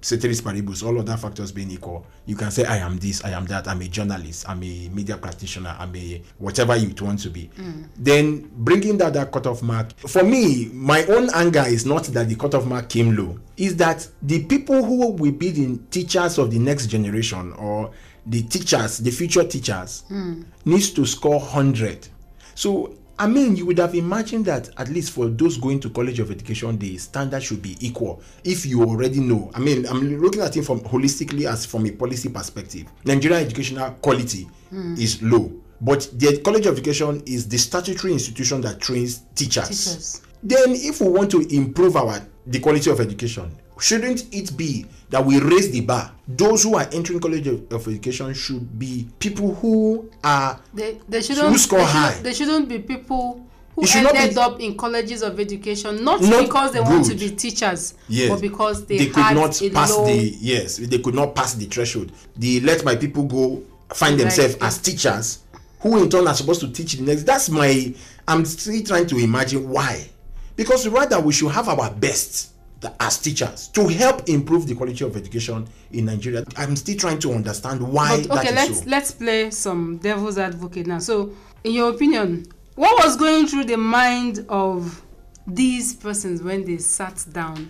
ceteris 0.00 0.40
paribus, 0.40 0.82
all 0.82 0.98
other 0.98 1.16
factors 1.16 1.52
being 1.52 1.70
equal, 1.70 2.06
you 2.26 2.36
can 2.36 2.50
say, 2.50 2.64
I 2.64 2.78
am 2.78 2.96
this, 2.98 3.24
I 3.24 3.30
am 3.30 3.46
that, 3.46 3.68
I'm 3.68 3.80
a 3.80 3.88
journalist, 3.88 4.48
I'm 4.48 4.62
a 4.62 4.88
media 4.88 5.16
practitioner, 5.16 5.76
I'm 5.78 5.94
a 5.94 6.22
whatever 6.38 6.76
you 6.76 6.94
want 7.00 7.20
to 7.20 7.30
be. 7.30 7.50
Mm. 7.56 7.88
Then 7.96 8.50
bringing 8.56 8.98
that, 8.98 9.12
that 9.14 9.30
cutoff 9.32 9.62
mark, 9.62 9.96
for 9.98 10.22
me, 10.22 10.70
my 10.72 11.04
own 11.06 11.30
anger 11.34 11.64
is 11.66 11.84
not 11.84 12.04
that 12.04 12.28
the 12.28 12.36
cutoff 12.36 12.66
mark 12.66 12.88
came 12.88 13.16
low, 13.16 13.38
is 13.56 13.76
that 13.76 14.08
the 14.22 14.44
people 14.44 14.84
who 14.84 15.12
will 15.12 15.32
be 15.32 15.50
the 15.50 15.78
teachers 15.90 16.38
of 16.38 16.50
the 16.50 16.58
next 16.58 16.86
generation 16.86 17.52
or 17.54 17.90
the 18.26 18.42
teachers, 18.42 18.98
the 18.98 19.10
future 19.10 19.44
teachers, 19.44 20.04
mm. 20.10 20.44
needs 20.64 20.90
to 20.90 21.04
score 21.06 21.40
100. 21.40 22.08
So 22.54 22.94
I 23.20 23.26
mean, 23.26 23.54
you 23.54 23.66
would 23.66 23.76
have 23.76 23.94
imagined 23.94 24.46
that 24.46 24.70
at 24.78 24.88
least 24.88 25.12
for 25.12 25.28
those 25.28 25.58
going 25.58 25.78
to 25.80 25.90
College 25.90 26.20
of 26.20 26.30
Education, 26.30 26.78
the 26.78 26.96
standard 26.96 27.42
should 27.42 27.60
be 27.60 27.76
equal. 27.78 28.22
If 28.44 28.64
you 28.64 28.82
already 28.82 29.20
know, 29.20 29.50
I 29.54 29.58
mean, 29.58 29.84
I'm 29.84 30.18
looking 30.22 30.40
at 30.40 30.56
it 30.56 30.64
from 30.64 30.80
holistically 30.80 31.44
as 31.44 31.66
from 31.66 31.84
a 31.84 31.90
policy 31.90 32.30
perspective. 32.30 32.86
Nigerian 33.04 33.42
educational 33.42 33.90
quality 34.00 34.48
mm. 34.72 34.98
is 34.98 35.22
low, 35.22 35.52
but 35.82 36.08
the 36.14 36.40
College 36.42 36.64
of 36.64 36.78
Education 36.78 37.22
is 37.26 37.46
the 37.46 37.58
statutory 37.58 38.14
institution 38.14 38.62
that 38.62 38.80
trains 38.80 39.18
teachers. 39.34 39.68
teachers. 39.68 40.22
Then, 40.42 40.70
if 40.70 41.02
we 41.02 41.08
want 41.08 41.30
to 41.32 41.40
improve 41.54 41.96
our 41.96 42.22
the 42.46 42.58
quality 42.58 42.90
of 42.90 43.00
education, 43.00 43.54
shouldn't 43.80 44.32
it 44.34 44.56
be 44.56 44.86
that 45.10 45.24
we 45.24 45.40
raise 45.40 45.70
the 45.70 45.80
bar 45.80 46.12
those 46.28 46.62
who 46.62 46.74
are 46.76 46.88
entering 46.92 47.20
college 47.20 47.46
of, 47.46 47.72
of 47.72 47.86
education 47.88 48.32
should 48.34 48.78
be 48.78 49.08
people 49.18 49.54
who 49.54 50.08
are 50.22 50.58
they, 50.74 50.98
they 51.08 51.20
shouldn't 51.22 51.48
who 51.48 51.58
score 51.58 51.78
they 51.78 51.84
high 51.84 52.14
they 52.22 52.32
shouldn't 52.32 52.68
be 52.68 52.78
people 52.78 53.44
who 53.74 53.84
ended 53.94 54.34
be, 54.34 54.40
up 54.40 54.60
in 54.60 54.76
colleges 54.76 55.22
of 55.22 55.38
education 55.40 56.04
not, 56.04 56.20
not 56.20 56.44
because 56.44 56.72
they 56.72 56.80
good. 56.80 56.88
want 56.88 57.06
to 57.06 57.14
be 57.14 57.30
teachers 57.30 57.94
yes. 58.08 58.28
but 58.28 58.40
because 58.40 58.84
they, 58.86 58.98
they 58.98 59.06
could 59.06 59.34
not 59.34 59.60
pass 59.72 59.90
low... 59.90 60.06
the 60.06 60.36
yes 60.40 60.76
they 60.76 60.98
could 60.98 61.14
not 61.14 61.34
pass 61.34 61.54
the 61.54 61.64
threshold 61.66 62.12
they 62.36 62.60
let 62.60 62.84
my 62.84 62.94
people 62.96 63.24
go 63.24 63.62
find 63.94 64.18
themselves 64.20 64.56
as 64.60 64.78
teachers 64.78 65.40
who 65.80 66.02
in 66.02 66.08
turn 66.10 66.28
are 66.28 66.34
supposed 66.34 66.60
to 66.60 66.70
teach 66.70 66.94
the 66.94 67.02
next. 67.02 67.24
That's 67.24 67.48
my. 67.48 67.94
I'm 68.28 68.44
still 68.44 68.82
trying 68.84 69.06
to 69.08 69.16
imagine 69.18 69.68
why, 69.68 70.08
because 70.56 70.86
rather 70.88 71.18
we 71.20 71.32
should 71.32 71.50
have 71.50 71.68
our 71.68 71.90
best 71.90 72.52
as 72.98 73.18
teachers 73.18 73.68
to 73.68 73.86
help 73.88 74.28
improve 74.28 74.66
the 74.66 74.74
quality 74.74 75.04
of 75.04 75.16
education 75.16 75.66
in 75.92 76.06
Nigeria. 76.06 76.44
I'm 76.56 76.76
still 76.76 76.96
trying 76.96 77.18
to 77.20 77.32
understand 77.32 77.82
why. 77.82 78.24
But, 78.26 78.38
okay, 78.38 78.54
let's 78.54 78.78
so. 78.80 78.84
let's 78.86 79.10
play 79.12 79.50
some 79.50 79.98
devil's 79.98 80.38
advocate 80.38 80.86
now. 80.86 80.98
So, 80.98 81.32
in 81.64 81.72
your 81.72 81.90
opinion, 81.90 82.46
what 82.76 83.04
was 83.04 83.16
going 83.16 83.46
through 83.46 83.64
the 83.64 83.76
mind 83.76 84.46
of 84.48 85.02
these 85.46 85.94
persons 85.94 86.42
when 86.42 86.64
they 86.64 86.78
sat 86.78 87.24
down 87.32 87.68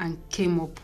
and 0.00 0.18
came 0.30 0.60
up 0.60 0.78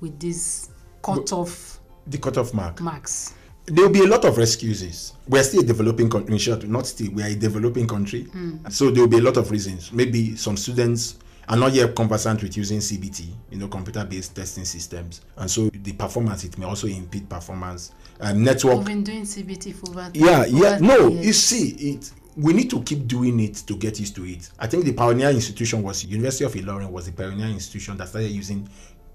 with 0.00 0.18
this 0.18 0.70
cutoff? 1.02 1.80
The 2.06 2.18
cutoff 2.18 2.54
mark. 2.54 2.80
Marks. 2.80 3.34
There 3.66 3.84
will 3.84 3.92
be 3.92 4.00
a 4.00 4.08
lot 4.08 4.24
of 4.24 4.38
excuses. 4.38 5.12
We're 5.28 5.44
still 5.44 5.60
a 5.62 5.64
developing 5.64 6.10
country. 6.10 6.32
In 6.32 6.38
short, 6.38 6.64
not 6.64 6.86
still. 6.86 7.12
We 7.12 7.22
are 7.22 7.28
a 7.28 7.34
developing 7.34 7.86
country. 7.86 8.24
Mm. 8.24 8.72
So 8.72 8.90
there 8.90 9.02
will 9.02 9.10
be 9.10 9.18
a 9.18 9.22
lot 9.22 9.36
of 9.36 9.50
reasons. 9.52 9.92
Maybe 9.92 10.34
some 10.34 10.56
students 10.56 11.18
are 11.48 11.56
not 11.56 11.72
yet 11.72 11.94
conversant 11.94 12.42
with 12.42 12.56
using 12.56 12.78
CBT, 12.78 13.28
you 13.50 13.58
know, 13.58 13.68
computer-based 13.68 14.34
testing 14.34 14.64
systems, 14.64 15.22
and 15.36 15.50
so 15.50 15.68
the 15.72 15.92
performance 15.92 16.44
it 16.44 16.56
may 16.58 16.66
also 16.66 16.86
impede 16.86 17.28
performance. 17.28 17.92
Um, 18.20 18.44
network. 18.44 18.78
We've 18.78 18.86
been 18.86 19.04
doing 19.04 19.22
CBT 19.22 19.74
for 19.74 19.90
about. 19.92 20.14
Yeah, 20.14 20.44
yeah. 20.46 20.78
No, 20.78 21.08
years. 21.08 21.26
you 21.26 21.32
see, 21.32 21.68
it. 21.92 22.12
We 22.36 22.54
need 22.54 22.70
to 22.70 22.82
keep 22.82 23.06
doing 23.06 23.40
it 23.40 23.56
to 23.66 23.76
get 23.76 24.00
used 24.00 24.16
to 24.16 24.24
it. 24.24 24.48
I 24.58 24.66
think 24.66 24.86
the 24.86 24.92
pioneer 24.94 25.28
institution 25.28 25.82
was 25.82 26.04
University 26.04 26.44
of 26.44 26.52
Ilorin 26.54 26.90
was 26.90 27.04
the 27.06 27.12
pioneer 27.12 27.48
institution 27.48 27.96
that 27.98 28.08
started 28.08 28.30
using 28.30 28.66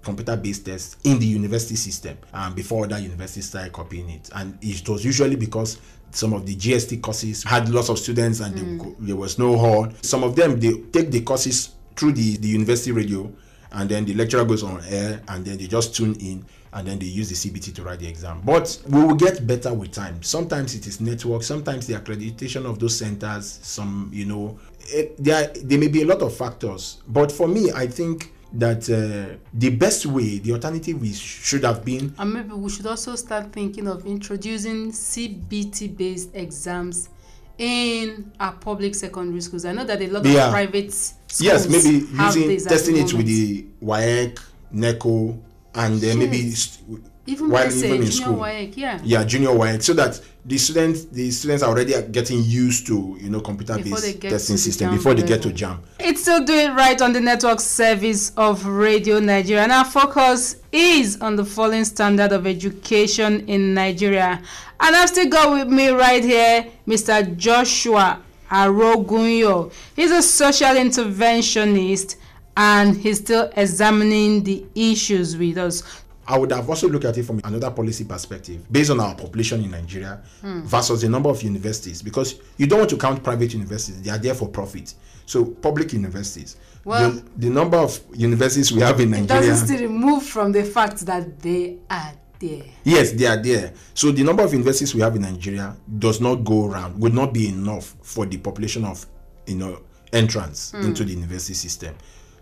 computer-based 0.02 0.64
tests 0.64 0.96
in 1.04 1.18
the 1.18 1.26
university 1.26 1.74
system 1.76 2.16
um, 2.32 2.54
before 2.54 2.84
other 2.84 2.98
universities 2.98 3.48
started 3.48 3.72
copying 3.72 4.08
it 4.10 4.30
and 4.34 4.56
it 4.62 4.88
was 4.88 5.04
usually 5.04 5.36
because 5.36 5.78
some 6.10 6.32
of 6.32 6.46
the 6.46 6.54
GST 6.54 7.02
courses 7.02 7.42
had 7.42 7.68
lots 7.68 7.88
of 7.88 7.98
students 7.98 8.40
and 8.40 8.54
mm. 8.56 8.98
they, 9.00 9.06
there 9.06 9.16
was 9.16 9.38
no 9.38 9.58
hall 9.58 9.88
some 10.02 10.22
of 10.24 10.36
them 10.36 10.58
they 10.60 10.72
take 10.92 11.10
the 11.10 11.20
courses 11.20 11.74
through 11.98 12.12
the, 12.12 12.36
the 12.36 12.48
university 12.48 12.92
radio 12.92 13.30
and 13.72 13.90
then 13.90 14.04
the 14.04 14.14
lecturer 14.14 14.44
goes 14.44 14.62
on 14.62 14.82
air 14.88 15.20
and 15.28 15.44
then 15.44 15.58
they 15.58 15.66
just 15.66 15.94
tune 15.94 16.14
in 16.20 16.44
and 16.72 16.86
then 16.86 16.98
they 16.98 17.06
use 17.06 17.28
the 17.28 17.34
CBT 17.34 17.74
to 17.74 17.82
write 17.82 17.98
the 17.98 18.06
exam. 18.06 18.40
But 18.44 18.80
we 18.88 19.02
will 19.02 19.14
get 19.14 19.46
better 19.46 19.72
with 19.72 19.92
time. 19.92 20.22
Sometimes 20.22 20.74
it 20.74 20.86
is 20.86 21.00
network, 21.00 21.42
sometimes 21.42 21.86
the 21.86 21.94
accreditation 21.94 22.64
of 22.66 22.78
those 22.78 22.96
centers, 22.96 23.58
some, 23.62 24.10
you 24.12 24.26
know, 24.26 24.58
it, 24.88 25.16
there, 25.22 25.48
there 25.62 25.78
may 25.78 25.88
be 25.88 26.02
a 26.02 26.06
lot 26.06 26.22
of 26.22 26.34
factors. 26.36 27.02
But 27.08 27.32
for 27.32 27.48
me, 27.48 27.72
I 27.72 27.86
think 27.86 28.32
that 28.52 28.88
uh, 28.88 29.36
the 29.52 29.70
best 29.70 30.06
way, 30.06 30.38
the 30.38 30.52
alternative 30.52 31.00
we 31.00 31.12
should 31.12 31.64
have 31.64 31.84
been. 31.84 32.14
And 32.18 32.32
maybe 32.32 32.52
we 32.52 32.70
should 32.70 32.86
also 32.86 33.14
start 33.16 33.52
thinking 33.52 33.86
of 33.86 34.06
introducing 34.06 34.92
CBT 34.92 35.96
based 35.96 36.30
exams 36.34 37.10
in 37.58 38.32
our 38.38 38.52
public 38.52 38.94
secondary 38.94 39.40
schools. 39.40 39.64
I 39.64 39.72
know 39.72 39.84
that 39.84 40.00
a 40.00 40.06
lot 40.06 40.24
yeah. 40.24 40.46
of 40.46 40.52
private 40.52 40.92
schools 40.92 41.18
yes, 41.40 41.68
maybe 41.68 42.06
using 42.06 42.68
testing 42.68 42.96
it 42.96 43.12
with 43.12 43.26
the 43.26 43.66
WAEC, 43.82 44.38
NECO, 44.72 45.38
and 45.74 46.00
then 46.00 46.20
yes. 46.20 46.78
maybe 46.88 47.02
even 47.26 47.50
while 47.50 47.70
even 47.70 48.02
in 48.02 48.06
school. 48.10 48.36
WAEC, 48.36 48.76
yeah. 48.76 49.00
Yeah, 49.04 49.24
junior 49.24 49.48
WAEC, 49.50 49.82
so 49.82 49.92
that 49.94 50.20
the 50.44 50.56
students 50.56 51.04
the 51.06 51.30
students 51.30 51.62
are 51.62 51.70
already 51.70 52.00
getting 52.10 52.42
used 52.42 52.86
to 52.86 53.18
you 53.20 53.28
know 53.28 53.40
computer 53.40 53.76
based 53.76 54.20
testing 54.22 54.56
system 54.56 54.94
before 54.94 55.14
they 55.14 55.22
get 55.22 55.42
to 55.42 55.48
JAMB. 55.50 55.80
It's 55.98 56.22
still 56.22 56.44
doing 56.44 56.74
right 56.74 57.00
on 57.02 57.12
the 57.12 57.20
network 57.20 57.60
service 57.60 58.32
of 58.36 58.64
Radio 58.66 59.18
Nigeria, 59.18 59.64
and 59.64 59.72
our 59.72 59.84
focus 59.84 60.56
is 60.72 61.20
on 61.20 61.36
the 61.36 61.44
falling 61.44 61.84
standard 61.84 62.32
of 62.32 62.46
education 62.46 63.46
in 63.48 63.74
Nigeria. 63.74 64.42
And 64.80 64.96
I've 64.96 65.08
still 65.08 65.28
got 65.28 65.52
with 65.52 65.68
me 65.68 65.88
right 65.88 66.22
here 66.22 66.66
Mr. 66.86 67.36
Joshua 67.36 68.20
Arogunyo. 68.50 69.72
He's 69.96 70.10
a 70.10 70.22
social 70.22 70.68
interventionist 70.68 72.16
and 72.56 72.96
he's 72.96 73.18
still 73.18 73.50
examining 73.56 74.42
the 74.42 74.64
issues 74.74 75.36
with 75.36 75.58
us. 75.58 75.82
I 76.26 76.36
would 76.36 76.52
have 76.52 76.68
also 76.68 76.88
looked 76.88 77.06
at 77.06 77.16
it 77.16 77.22
from 77.22 77.40
another 77.44 77.70
policy 77.70 78.04
perspective 78.04 78.70
based 78.70 78.90
on 78.90 79.00
our 79.00 79.14
population 79.14 79.64
in 79.64 79.70
Nigeria 79.70 80.20
mm. 80.42 80.62
versus 80.62 81.00
the 81.00 81.08
number 81.08 81.30
of 81.30 81.42
universities 81.42 82.02
because 82.02 82.40
you 82.58 82.66
don't 82.66 82.80
want 82.80 82.90
to 82.90 82.98
count 82.98 83.22
private 83.24 83.54
universities, 83.54 84.02
they 84.02 84.10
are 84.10 84.18
there 84.18 84.34
for 84.34 84.46
profit. 84.48 84.92
So, 85.24 85.44
public 85.44 85.92
universities. 85.92 86.56
Well, 86.88 87.10
the, 87.10 87.24
the 87.36 87.50
number 87.50 87.76
of 87.76 88.00
universities 88.14 88.72
we 88.72 88.80
have 88.80 88.98
in 88.98 89.10
Nigeria. 89.10 89.42
It 89.42 89.46
doesn't 89.46 89.66
still 89.66 89.80
remove 89.82 90.22
from 90.22 90.52
the 90.52 90.64
fact 90.64 91.04
that 91.04 91.38
they 91.38 91.76
are 91.90 92.12
there. 92.38 92.62
Yes, 92.82 93.12
they 93.12 93.26
are 93.26 93.36
there. 93.36 93.74
So, 93.92 94.10
the 94.10 94.24
number 94.24 94.42
of 94.42 94.52
universities 94.52 94.94
we 94.94 95.02
have 95.02 95.14
in 95.14 95.20
Nigeria 95.20 95.76
does 95.98 96.22
not 96.22 96.36
go 96.36 96.64
around, 96.70 96.98
would 96.98 97.12
not 97.12 97.34
be 97.34 97.48
enough 97.50 97.94
for 98.02 98.24
the 98.24 98.38
population 98.38 98.86
of, 98.86 99.04
you 99.46 99.56
know, 99.56 99.80
entrance 100.14 100.72
mm. 100.72 100.82
into 100.82 101.04
the 101.04 101.12
university 101.12 101.52
system. 101.52 101.94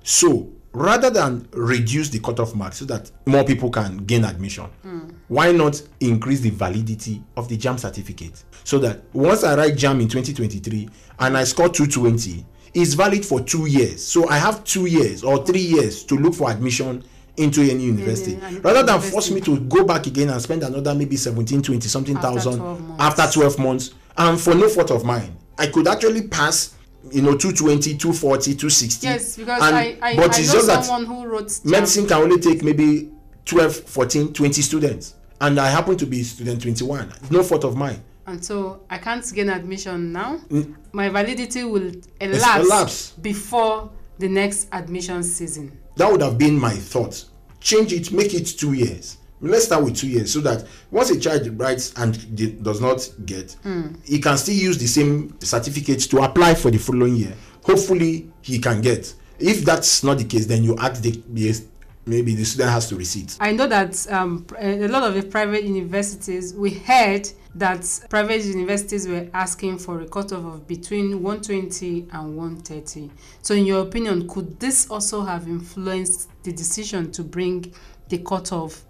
So, 0.04 0.48
rather 0.72 1.10
than 1.10 1.48
reduce 1.52 2.10
the 2.10 2.20
cutoff 2.20 2.54
mark 2.54 2.74
so 2.74 2.84
that 2.84 3.10
more 3.26 3.42
people 3.42 3.68
can 3.68 3.96
gain 4.04 4.24
admission, 4.24 4.66
mm. 4.86 5.12
why 5.26 5.50
not 5.50 5.82
increase 5.98 6.38
the 6.38 6.50
validity 6.50 7.20
of 7.36 7.48
the 7.48 7.56
JAMB 7.56 7.80
certificate 7.80 8.44
so 8.62 8.78
that 8.78 9.02
once 9.12 9.42
I 9.42 9.56
write 9.56 9.74
JAMB 9.74 10.02
in 10.02 10.08
2023 10.08 10.88
and 11.18 11.36
I 11.36 11.42
score 11.42 11.68
220, 11.68 12.46
it's 12.76 12.92
valid 12.92 13.24
for 13.24 13.40
two 13.40 13.64
years. 13.66 14.04
So 14.04 14.28
I 14.28 14.36
have 14.36 14.62
two 14.64 14.84
years 14.84 15.24
or 15.24 15.44
three 15.46 15.60
years 15.62 16.04
to 16.04 16.14
look 16.14 16.34
for 16.34 16.50
admission 16.50 17.02
into 17.38 17.62
any 17.62 17.84
university. 17.84 18.32
yeah, 18.32 18.50
yeah, 18.50 18.58
rather 18.62 18.82
than 18.82 19.00
force 19.00 19.30
me 19.30 19.40
to 19.42 19.60
go 19.60 19.84
back 19.84 20.06
again 20.06 20.28
and 20.30 20.40
spend 20.40 20.62
another 20.62 20.94
maybe 20.94 21.16
17 21.16 21.62
20 21.62 21.86
something 21.88 22.16
after 22.16 22.28
thousand 22.28 22.58
12 22.58 22.96
after 23.00 23.26
12 23.40 23.58
months 23.58 23.90
and 24.16 24.40
for 24.40 24.54
no 24.54 24.66
fault 24.70 24.90
of 24.90 25.04
mine 25.04 25.36
i 25.58 25.66
could 25.66 25.86
actually 25.86 26.28
pass 26.28 26.74
you 27.12 27.20
know 27.20 27.36
220 27.36 27.98
240 27.98 28.52
260 28.54 29.06
yes 29.06 29.36
because 29.36 29.62
and, 29.62 29.76
I, 29.76 29.98
I, 30.00 30.16
but 30.16 30.34
I 30.34 30.40
it's 30.40 30.50
just 30.50 30.66
that 30.66 30.86
who 30.86 31.26
wrote 31.26 31.60
medicine 31.62 32.06
can 32.06 32.22
only 32.22 32.40
take 32.40 32.62
maybe 32.62 33.10
12 33.44 33.76
14 33.80 34.32
20 34.32 34.62
students. 34.62 35.14
And 35.38 35.60
i 35.60 35.68
happen 35.68 35.98
to 35.98 36.06
be 36.06 36.22
student 36.22 36.62
21 36.62 37.12
no 37.30 37.42
fault 37.42 37.64
of 37.64 37.76
mine 37.76 38.02
and 38.26 38.44
so 38.44 38.80
i 38.90 38.98
can't 38.98 39.24
gain 39.32 39.48
admission 39.48 40.12
now. 40.12 40.36
Mm. 40.48 40.74
my 40.92 41.08
validity 41.08 41.64
will 41.64 41.92
elapse, 42.20 42.64
elapse 42.64 43.10
before 43.12 43.90
the 44.18 44.28
next 44.28 44.68
admission 44.72 45.22
season. 45.22 45.78
That 45.96 46.10
would 46.10 46.22
have 46.22 46.38
been 46.38 46.58
my 46.58 46.70
thought. 46.74 47.24
Change 47.60 47.92
it 47.92 48.12
make 48.12 48.34
it 48.34 48.46
two 48.46 48.72
years. 48.72 49.18
Let's 49.42 49.66
start 49.66 49.84
with 49.84 49.96
two 49.96 50.08
years 50.08 50.32
so 50.32 50.40
that 50.40 50.66
once 50.90 51.10
a 51.10 51.20
child 51.20 51.46
writes 51.58 51.92
and 51.96 52.62
does 52.62 52.80
not 52.80 53.08
get 53.26 53.54
mm. 53.64 53.96
he 54.04 54.18
can 54.18 54.36
still 54.38 54.54
use 54.54 54.78
the 54.78 54.86
same 54.86 55.38
certificate 55.40 56.00
to 56.00 56.18
apply 56.18 56.54
for 56.54 56.70
the 56.70 56.78
following 56.78 57.16
year. 57.16 57.34
Hopefully 57.64 58.30
he 58.42 58.58
can 58.58 58.80
get. 58.80 59.12
If 59.38 59.64
that's 59.64 60.02
not 60.02 60.18
the 60.18 60.24
case 60.24 60.46
then 60.46 60.64
you 60.64 60.76
add 60.78 60.96
the 60.96 61.22
maybe 62.06 62.34
the 62.34 62.44
student 62.44 62.70
has 62.70 62.88
to 62.88 62.94
receipt 62.94 63.36
i 63.40 63.50
know 63.50 63.66
that 63.66 64.06
um, 64.12 64.46
a 64.58 64.86
lot 64.86 65.02
of 65.02 65.14
the 65.14 65.22
private 65.22 65.64
universities 65.64 66.54
we 66.54 66.70
heard 66.70 67.28
that 67.58 68.00
private 68.10 68.44
universities 68.44 69.08
were 69.08 69.28
asking 69.32 69.78
for 69.78 70.00
a 70.00 70.06
cutoff 70.06 70.44
of 70.44 70.66
between 70.66 71.22
120 71.22 72.08
and 72.12 72.36
130 72.36 73.10
so 73.42 73.54
in 73.54 73.64
your 73.64 73.82
opinion 73.82 74.28
could 74.28 74.58
this 74.60 74.90
also 74.90 75.22
have 75.22 75.48
influenced 75.48 76.28
the 76.42 76.52
decision 76.52 77.10
to 77.10 77.22
bring 77.22 77.72
the 78.08 78.18
cutoff 78.18 78.84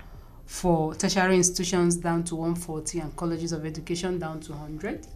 for 0.47 0.95
tertiary 0.95 1.37
institutions 1.37 1.97
down 1.97 2.25
to 2.25 2.37
140 2.37 3.01
and 3.01 3.17
colleges 3.17 3.53
of 3.53 3.67
education 3.67 4.19
down 4.19 4.41
to 4.41 4.53
100? 4.53 5.07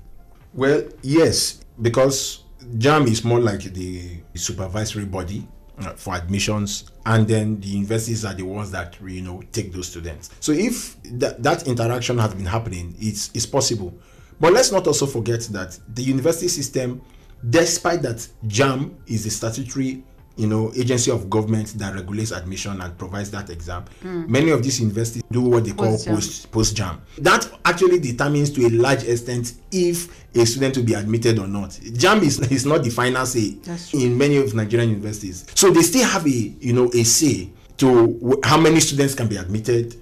Well, 0.52 0.88
yes, 1.02 1.60
because 1.80 2.44
JAMB 2.78 3.08
is 3.08 3.24
more 3.24 3.40
like 3.40 3.62
the 3.62 4.20
supervisory 4.34 5.04
body 5.04 5.46
Uh, 5.80 5.94
for 5.94 6.14
admissions, 6.14 6.90
and 7.06 7.26
then 7.26 7.58
the 7.60 7.68
universities 7.68 8.26
are 8.26 8.34
the 8.34 8.42
ones 8.42 8.70
that 8.70 8.98
you 9.02 9.22
know 9.22 9.42
take 9.50 9.72
those 9.72 9.88
students. 9.88 10.28
So 10.38 10.52
if 10.52 11.02
that, 11.04 11.42
that 11.42 11.66
interaction 11.66 12.18
has 12.18 12.34
been 12.34 12.44
happening, 12.44 12.94
it's 12.98 13.30
it's 13.32 13.46
possible. 13.46 13.94
But 14.38 14.52
let's 14.52 14.70
not 14.72 14.86
also 14.86 15.06
forget 15.06 15.40
that 15.52 15.78
the 15.94 16.02
university 16.02 16.48
system, 16.48 17.00
despite 17.48 18.02
that 18.02 18.28
JAMB 18.46 18.94
is 19.06 19.24
a 19.24 19.30
statutory 19.30 20.04
you 20.40 20.46
know 20.46 20.72
agency 20.74 21.10
of 21.10 21.28
government 21.28 21.68
that 21.78 21.94
regulates 21.94 22.30
admission 22.30 22.80
and 22.80 22.96
provides 22.96 23.30
that 23.30 23.50
exam. 23.50 23.84
Mm. 24.02 24.26
many 24.26 24.50
of 24.50 24.62
these 24.62 24.80
universities 24.80 25.22
do 25.30 25.42
what 25.42 25.64
they 25.66 25.72
call 25.72 25.98
post 25.98 26.50
post 26.50 26.74
JAMB 26.76 26.98
that 27.18 27.46
actually 27.66 27.98
determines 28.00 28.50
to 28.52 28.66
a 28.66 28.70
large 28.70 29.04
extent 29.04 29.52
if 29.70 30.08
a 30.34 30.46
student 30.46 30.76
will 30.78 30.84
be 30.84 30.94
admitted 30.94 31.38
or 31.38 31.46
not. 31.46 31.70
JAMB 31.70 32.22
is, 32.22 32.38
is 32.50 32.64
not 32.64 32.82
the 32.82 32.88
final 32.90 33.26
say 33.26 33.56
in 33.92 34.16
many 34.16 34.38
of 34.38 34.54
nigerian 34.54 34.88
universities. 34.88 35.44
So 35.54 35.70
they 35.70 35.82
still 35.82 36.08
have 36.08 36.24
a 36.26 36.30
you 36.30 36.72
know 36.72 36.90
a 36.94 37.04
say 37.04 37.50
to 37.76 38.06
w- 38.14 38.40
how 38.42 38.58
many 38.58 38.80
students 38.80 39.14
can 39.14 39.28
be 39.28 39.36
admitted 39.36 39.96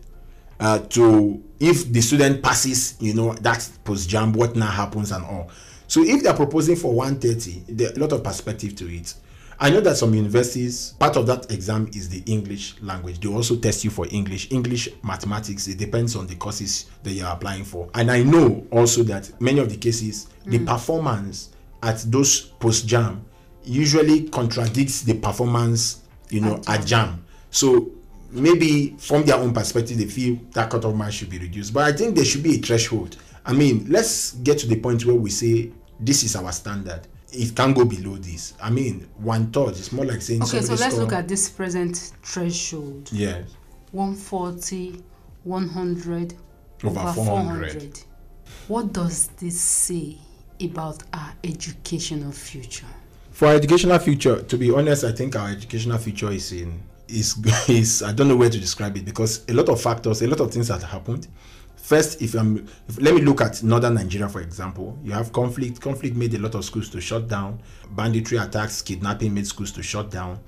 uh, 0.61 0.79
to 0.91 1.43
if 1.59 1.93
the 1.93 2.01
student 2.01 2.43
passes 2.45 2.97
you 3.01 3.13
know 3.15 3.33
that 3.35 3.69
post 3.83 4.09
JAMB, 4.09 4.37
what 4.37 4.55
now 4.55 4.71
happens 4.71 5.11
and 5.11 5.25
all. 5.25 5.51
So 5.89 6.03
if 6.05 6.23
they're 6.23 6.35
proposing 6.35 6.77
for 6.77 6.93
130 6.95 7.73
there's 7.75 7.97
a 7.97 8.01
lot 8.01 8.13
of 8.13 8.23
perspective 8.23 8.77
to 8.77 8.95
it 8.95 9.15
I 9.61 9.71
know 9.71 9.81
that 9.81 9.97
some 9.97 10.15
universities, 10.15 10.93
part 11.01 11.17
of 11.17 11.27
that 11.27 11.51
exam 11.51 11.89
is 11.89 12.09
the 12.09 12.23
English 12.31 12.77
language. 12.81 13.19
They 13.19 13.29
also 13.29 13.57
test 13.57 13.83
you 13.83 13.91
for 13.91 14.07
English, 14.11 14.53
English, 14.53 14.89
mathematics. 15.03 15.67
It 15.67 15.79
depends 15.79 16.15
on 16.15 16.29
the 16.29 16.37
courses 16.37 16.87
that 17.03 17.11
you're 17.11 17.27
applying 17.27 17.65
for. 17.65 17.89
And 17.95 18.09
I 18.09 18.23
know 18.23 18.65
also 18.71 19.03
that 19.05 19.41
many 19.41 19.59
of 19.59 19.69
the 19.69 19.77
cases, 19.77 20.29
mm. 20.47 20.53
the 20.53 20.59
performance 20.65 21.51
at 21.83 21.99
those 22.07 22.41
post 22.41 22.87
JAMB 22.87 23.21
usually 23.65 24.29
contradicts 24.29 25.03
the 25.03 25.15
performance, 25.15 26.03
you 26.31 26.41
know, 26.41 26.55
at 26.69 26.83
JAMB. 26.83 27.19
So 27.51 27.91
maybe 28.31 28.95
from 28.99 29.25
their 29.25 29.37
own 29.37 29.53
perspective, 29.53 29.99
they 29.99 30.07
feel 30.07 30.39
that 30.53 30.71
cutoff 30.71 30.95
mark 30.95 31.13
should 31.13 31.31
be 31.31 31.39
reduced. 31.39 31.75
But 31.75 31.83
I 31.93 31.97
think 31.97 32.15
there 32.15 32.25
should 32.25 32.45
be 32.45 32.57
a 32.57 32.59
threshold. 32.59 33.17
I 33.45 33.55
mean, 33.55 33.87
let's 33.89 34.33
get 34.35 34.59
to 34.59 34.69
the 34.69 34.77
point 34.77 35.05
where 35.05 35.17
we 35.17 35.31
say 35.31 35.73
this 35.99 36.23
is 36.23 36.37
our 36.37 36.53
standard. 36.53 37.09
It 37.33 37.55
can't 37.55 37.77
go 37.77 37.85
below 37.85 38.17
this. 38.17 38.55
I 38.63 38.71
mean, 38.71 39.09
one 39.17 39.51
third 39.51 39.73
is 39.73 39.93
more 39.93 40.05
like 40.07 40.23
saying. 40.23 40.43
Okay, 40.43 40.61
so 40.63 40.75
let's 40.75 40.97
look 40.97 41.13
at 41.13 41.29
this 41.29 41.49
present 41.49 42.13
threshold. 42.23 43.11
Yes. 43.13 43.45
140, 43.93 45.03
100, 45.45 46.35
over, 46.85 47.01
over 47.01 47.13
400. 47.13 47.73
400. 47.73 48.01
What 48.69 48.93
does 48.93 49.29
this 49.39 49.61
say 49.61 50.19
about 50.61 51.03
our 51.13 51.33
educational 51.45 52.33
future? 52.33 52.87
For 53.31 53.49
our 53.49 53.55
educational 53.55 53.99
future, 53.99 54.43
to 54.43 54.57
be 54.57 54.73
honest, 54.73 55.05
I 55.05 55.13
think 55.13 55.37
our 55.37 55.49
educational 55.49 55.99
future 55.99 56.31
is 56.31 56.53
in 56.53 56.83
is 57.09 57.37
is 57.69 58.03
I 58.03 58.13
don't 58.13 58.29
know 58.29 58.37
where 58.37 58.51
to 58.51 58.59
describe 58.59 58.97
it 58.97 59.05
because 59.05 59.45
a 59.49 59.53
lot 59.53 59.69
of 59.69 59.81
factors, 59.81 60.23
a 60.23 60.27
lot 60.27 60.41
of 60.41 60.53
things 60.53 60.69
have 60.69 60.83
happened. 60.83 61.29
First, 61.89 62.21
if 62.21 62.35
I'm, 62.35 62.69
if, 62.87 63.01
let 63.01 63.15
me 63.15 63.23
look 63.23 63.41
at 63.41 63.63
northern 63.63 63.95
Nigeria, 63.95 64.29
for 64.29 64.43
example. 64.43 64.99
You 65.03 65.13
have 65.13 65.33
conflict. 65.33 65.81
Conflict 65.81 66.15
made 66.17 66.35
a 66.35 66.39
lot 66.39 66.55
of 66.55 66.63
schools 66.63 66.91
to 66.91 67.01
shut 67.01 67.29
down. 67.29 67.63
Banditry 67.97 68.37
attacks, 68.37 68.83
kidnapping 68.83 69.33
made 69.33 69.47
schools 69.47 69.73
to 69.73 69.83
shut 69.83 70.11
down. 70.11 70.39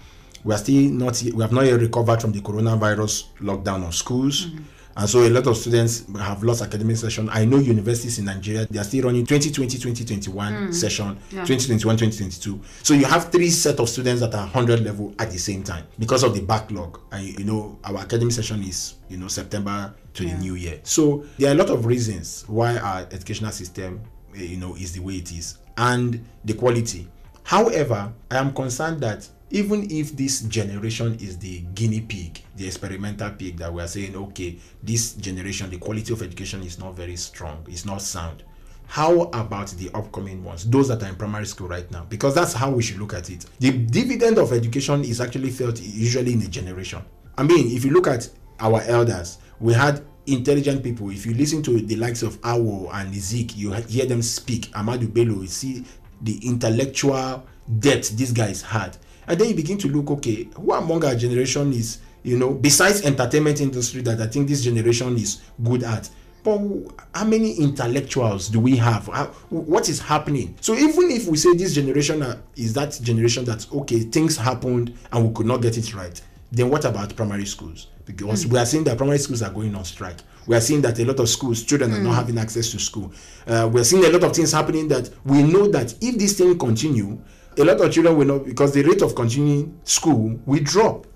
We 0.45 0.53
are 0.55 0.59
still 0.59 0.91
not. 0.91 1.23
We 1.23 1.41
have 1.41 1.51
not 1.51 1.65
yet 1.65 1.81
recovered 1.81 2.21
from 2.21 2.33
the 2.33 2.41
coronavirus 2.43 3.29
lockdown 3.41 3.89
of 3.89 3.95
schools. 3.95 4.49
Mm-hmm. 4.49 4.65
And 4.97 5.09
so 5.09 5.21
a 5.21 5.31
lot 5.31 5.47
of 5.47 5.57
students 5.57 6.05
have 6.19 6.43
lost 6.43 6.63
academic 6.63 6.97
session. 6.97 7.29
I 7.31 7.45
know 7.45 7.59
universities 7.59 8.19
in 8.19 8.25
Nigeria, 8.27 8.67
they 8.67 8.79
are 8.79 8.85
still 8.85 9.05
running 9.05 9.25
2020, 9.25 9.79
2021 9.79 10.53
mm. 10.53 10.75
session, 10.75 11.17
yeah. 11.31 11.45
2021, 11.45 11.97
2022. 11.97 12.61
So 12.83 12.95
you 12.95 13.05
have 13.05 13.31
three 13.31 13.51
set 13.51 13.79
of 13.81 13.89
students 13.89 14.21
that 14.21 14.35
are 14.35 14.43
100 14.47 14.81
level 14.81 15.15
at 15.19 15.31
the 15.31 15.39
same 15.39 15.63
time 15.63 15.87
because 15.99 16.23
of 16.23 16.35
the 16.35 16.43
backlog. 16.43 17.01
And 17.13 17.39
you 17.39 17.45
know, 17.45 17.79
our 17.85 17.99
academic 17.99 18.33
session 18.33 18.63
is, 18.63 18.95
you 19.09 19.17
know, 19.17 19.29
September 19.29 19.95
to 20.15 20.25
yeah. 20.25 20.35
the 20.35 20.41
new 20.41 20.55
year. 20.55 20.81
So 20.83 21.25
there 21.39 21.51
are 21.51 21.55
a 21.55 21.57
lot 21.57 21.71
of 21.71 21.87
reasons 21.87 22.45
why 22.49 22.77
our 22.79 23.01
educational 23.13 23.53
system, 23.53 24.01
eh, 24.37 24.43
you 24.43 24.57
know, 24.57 24.75
is 24.77 24.93
the 24.93 25.01
way 25.01 25.15
it 25.15 25.33
is 25.33 25.59
and 25.77 26.25
the 26.45 26.55
quality. 26.55 27.09
However, 27.43 28.13
I 28.31 28.37
am 28.37 28.53
concerned 28.53 29.01
that 29.01 29.29
even 29.51 29.91
if 29.91 30.17
this 30.17 30.43
generation 30.43 31.17
is 31.21 31.37
the 31.39 31.61
guinea 31.75 32.01
pig, 32.01 32.41
the 32.57 32.67
experimental 32.67 33.31
pig 33.31 33.57
that 33.59 33.73
we 33.73 33.83
are 33.83 33.89
saying, 33.89 34.15
okay, 34.15 34.57
this 34.83 35.15
generation, 35.15 35.69
the 35.71 35.79
quality 35.79 36.13
of 36.13 36.23
education 36.23 36.63
is 36.63 36.79
not 36.79 36.95
very 36.95 37.17
strong, 37.17 37.67
it's 37.69 37.85
not 37.85 38.01
sound. 38.01 38.45
How 38.87 39.23
about 39.23 39.69
the 39.71 39.91
upcoming 39.95 40.43
ones, 40.45 40.69
those 40.69 40.89
that 40.89 41.03
are 41.03 41.09
in 41.09 41.17
primary 41.17 41.47
school 41.47 41.69
right 41.69 41.89
now? 41.91 42.05
Because 42.09 42.35
that's 42.35 42.53
how 42.53 42.71
we 42.71 42.83
should 42.83 42.99
look 42.99 43.15
at 43.15 43.31
it. 43.31 43.47
The 43.59 43.71
dividend 43.71 44.39
of 44.39 44.53
education 44.53 45.03
is 45.05 45.21
actually 45.21 45.51
felt 45.51 45.81
usually 45.81 46.33
in 46.33 46.43
a 46.43 46.49
generation. 46.49 47.03
I 47.39 47.43
mean, 47.43 47.75
if 47.77 47.85
you 47.85 47.93
look 47.93 48.07
at 48.07 48.29
our 48.59 48.83
elders, 48.83 49.39
we 49.61 49.75
had 49.75 50.05
intelligent 50.27 50.83
people. 50.83 51.11
If 51.11 51.25
you 51.27 51.35
listen 51.35 51.63
to 51.65 51.81
the 51.81 51.97
likes 51.97 52.23
of 52.23 52.41
Awo 52.43 52.93
and 52.93 53.15
Zik, 53.15 53.57
you 53.57 53.73
hear 53.73 54.07
them 54.07 54.23
speak. 54.23 54.67
Ahmadu 54.73 55.13
Bello, 55.13 55.41
you 55.41 55.47
see 55.47 55.85
the 56.23 56.39
intellectual 56.47 57.47
depth 57.79 58.17
these 58.17 58.33
guys 58.33 58.61
had 58.63 58.97
and 59.31 59.41
then 59.41 59.49
you 59.49 59.55
begin 59.55 59.79
to 59.79 59.89
look 59.89 60.11
okay 60.11 60.49
who 60.57 60.73
among 60.73 61.05
our 61.05 61.15
generation 61.15 61.73
is 61.73 62.01
you 62.25 62.37
know 62.37 62.53
besides 62.53 63.03
entertainment 63.03 63.61
industry 63.61 64.03
that 64.03 64.21
i 64.21 64.27
think 64.27 64.49
this 64.49 64.63
generation 64.63 65.15
is 65.17 65.41
good 65.63 65.85
at 65.85 66.11
but 66.43 66.59
how 67.15 67.25
many 67.25 67.53
intellectuals 67.59 68.49
do 68.49 68.59
we 68.59 68.77
have 68.77 69.07
how, 69.07 69.27
what 69.51 69.89
is 69.89 70.01
happening 70.01 70.55
so 70.61 70.75
even 70.75 71.11
if 71.13 71.29
we 71.29 71.37
say 71.37 71.55
this 71.55 71.75
generation 71.75 72.23
is 72.57 72.75
that 72.75 72.99
generation 73.03 73.45
that 73.45 73.65
okay 73.73 74.01
things 74.01 74.37
happened 74.37 74.93
and 75.13 75.29
we 75.29 75.33
could 75.35 75.47
not 75.47 75.59
get 75.63 75.79
it 75.79 75.95
right 75.95 76.21
then 76.51 76.69
what 76.69 76.85
about 76.85 77.15
primary 77.15 77.47
schools 77.47 77.87
because 78.07 78.45
mm. 78.45 78.53
we 78.53 78.59
are 78.59 78.67
seeing 78.67 78.83
that 78.83 78.97
primary 78.99 79.19
schools 79.19 79.43
are 79.43 79.51
going 79.53 79.73
on 79.77 79.85
strike 79.85 80.17
we 80.49 80.57
are 80.57 80.61
seeing 80.61 80.81
that 80.81 80.99
a 80.99 81.05
lot 81.05 81.21
of 81.21 81.29
schools 81.29 81.63
children 81.63 81.93
mm. 81.93 81.99
are 81.99 82.01
not 82.03 82.11
hmm. 82.11 82.17
having 82.17 82.39
access 82.39 82.71
to 82.73 82.79
school 82.81 83.13
uh, 83.47 83.69
we 83.73 83.81
are 83.81 83.85
seeing 83.85 84.05
a 84.05 84.09
lot 84.09 84.25
of 84.25 84.35
things 84.35 84.51
happening 84.51 84.89
that 84.89 85.09
we 85.25 85.43
know 85.45 85.69
that 85.69 85.95
if 86.01 86.19
this 86.19 86.37
thing 86.37 86.59
continue 86.59 87.21
a 87.61 87.65
lot 87.65 87.81
of 87.81 87.93
children 87.93 88.17
will 88.17 88.27
not 88.27 88.45
because 88.45 88.73
the 88.73 88.83
rate 88.83 89.03
of 89.03 89.15
continuing 89.15 89.79
school 89.85 90.39
will 90.47 90.63
drop. 90.63 91.07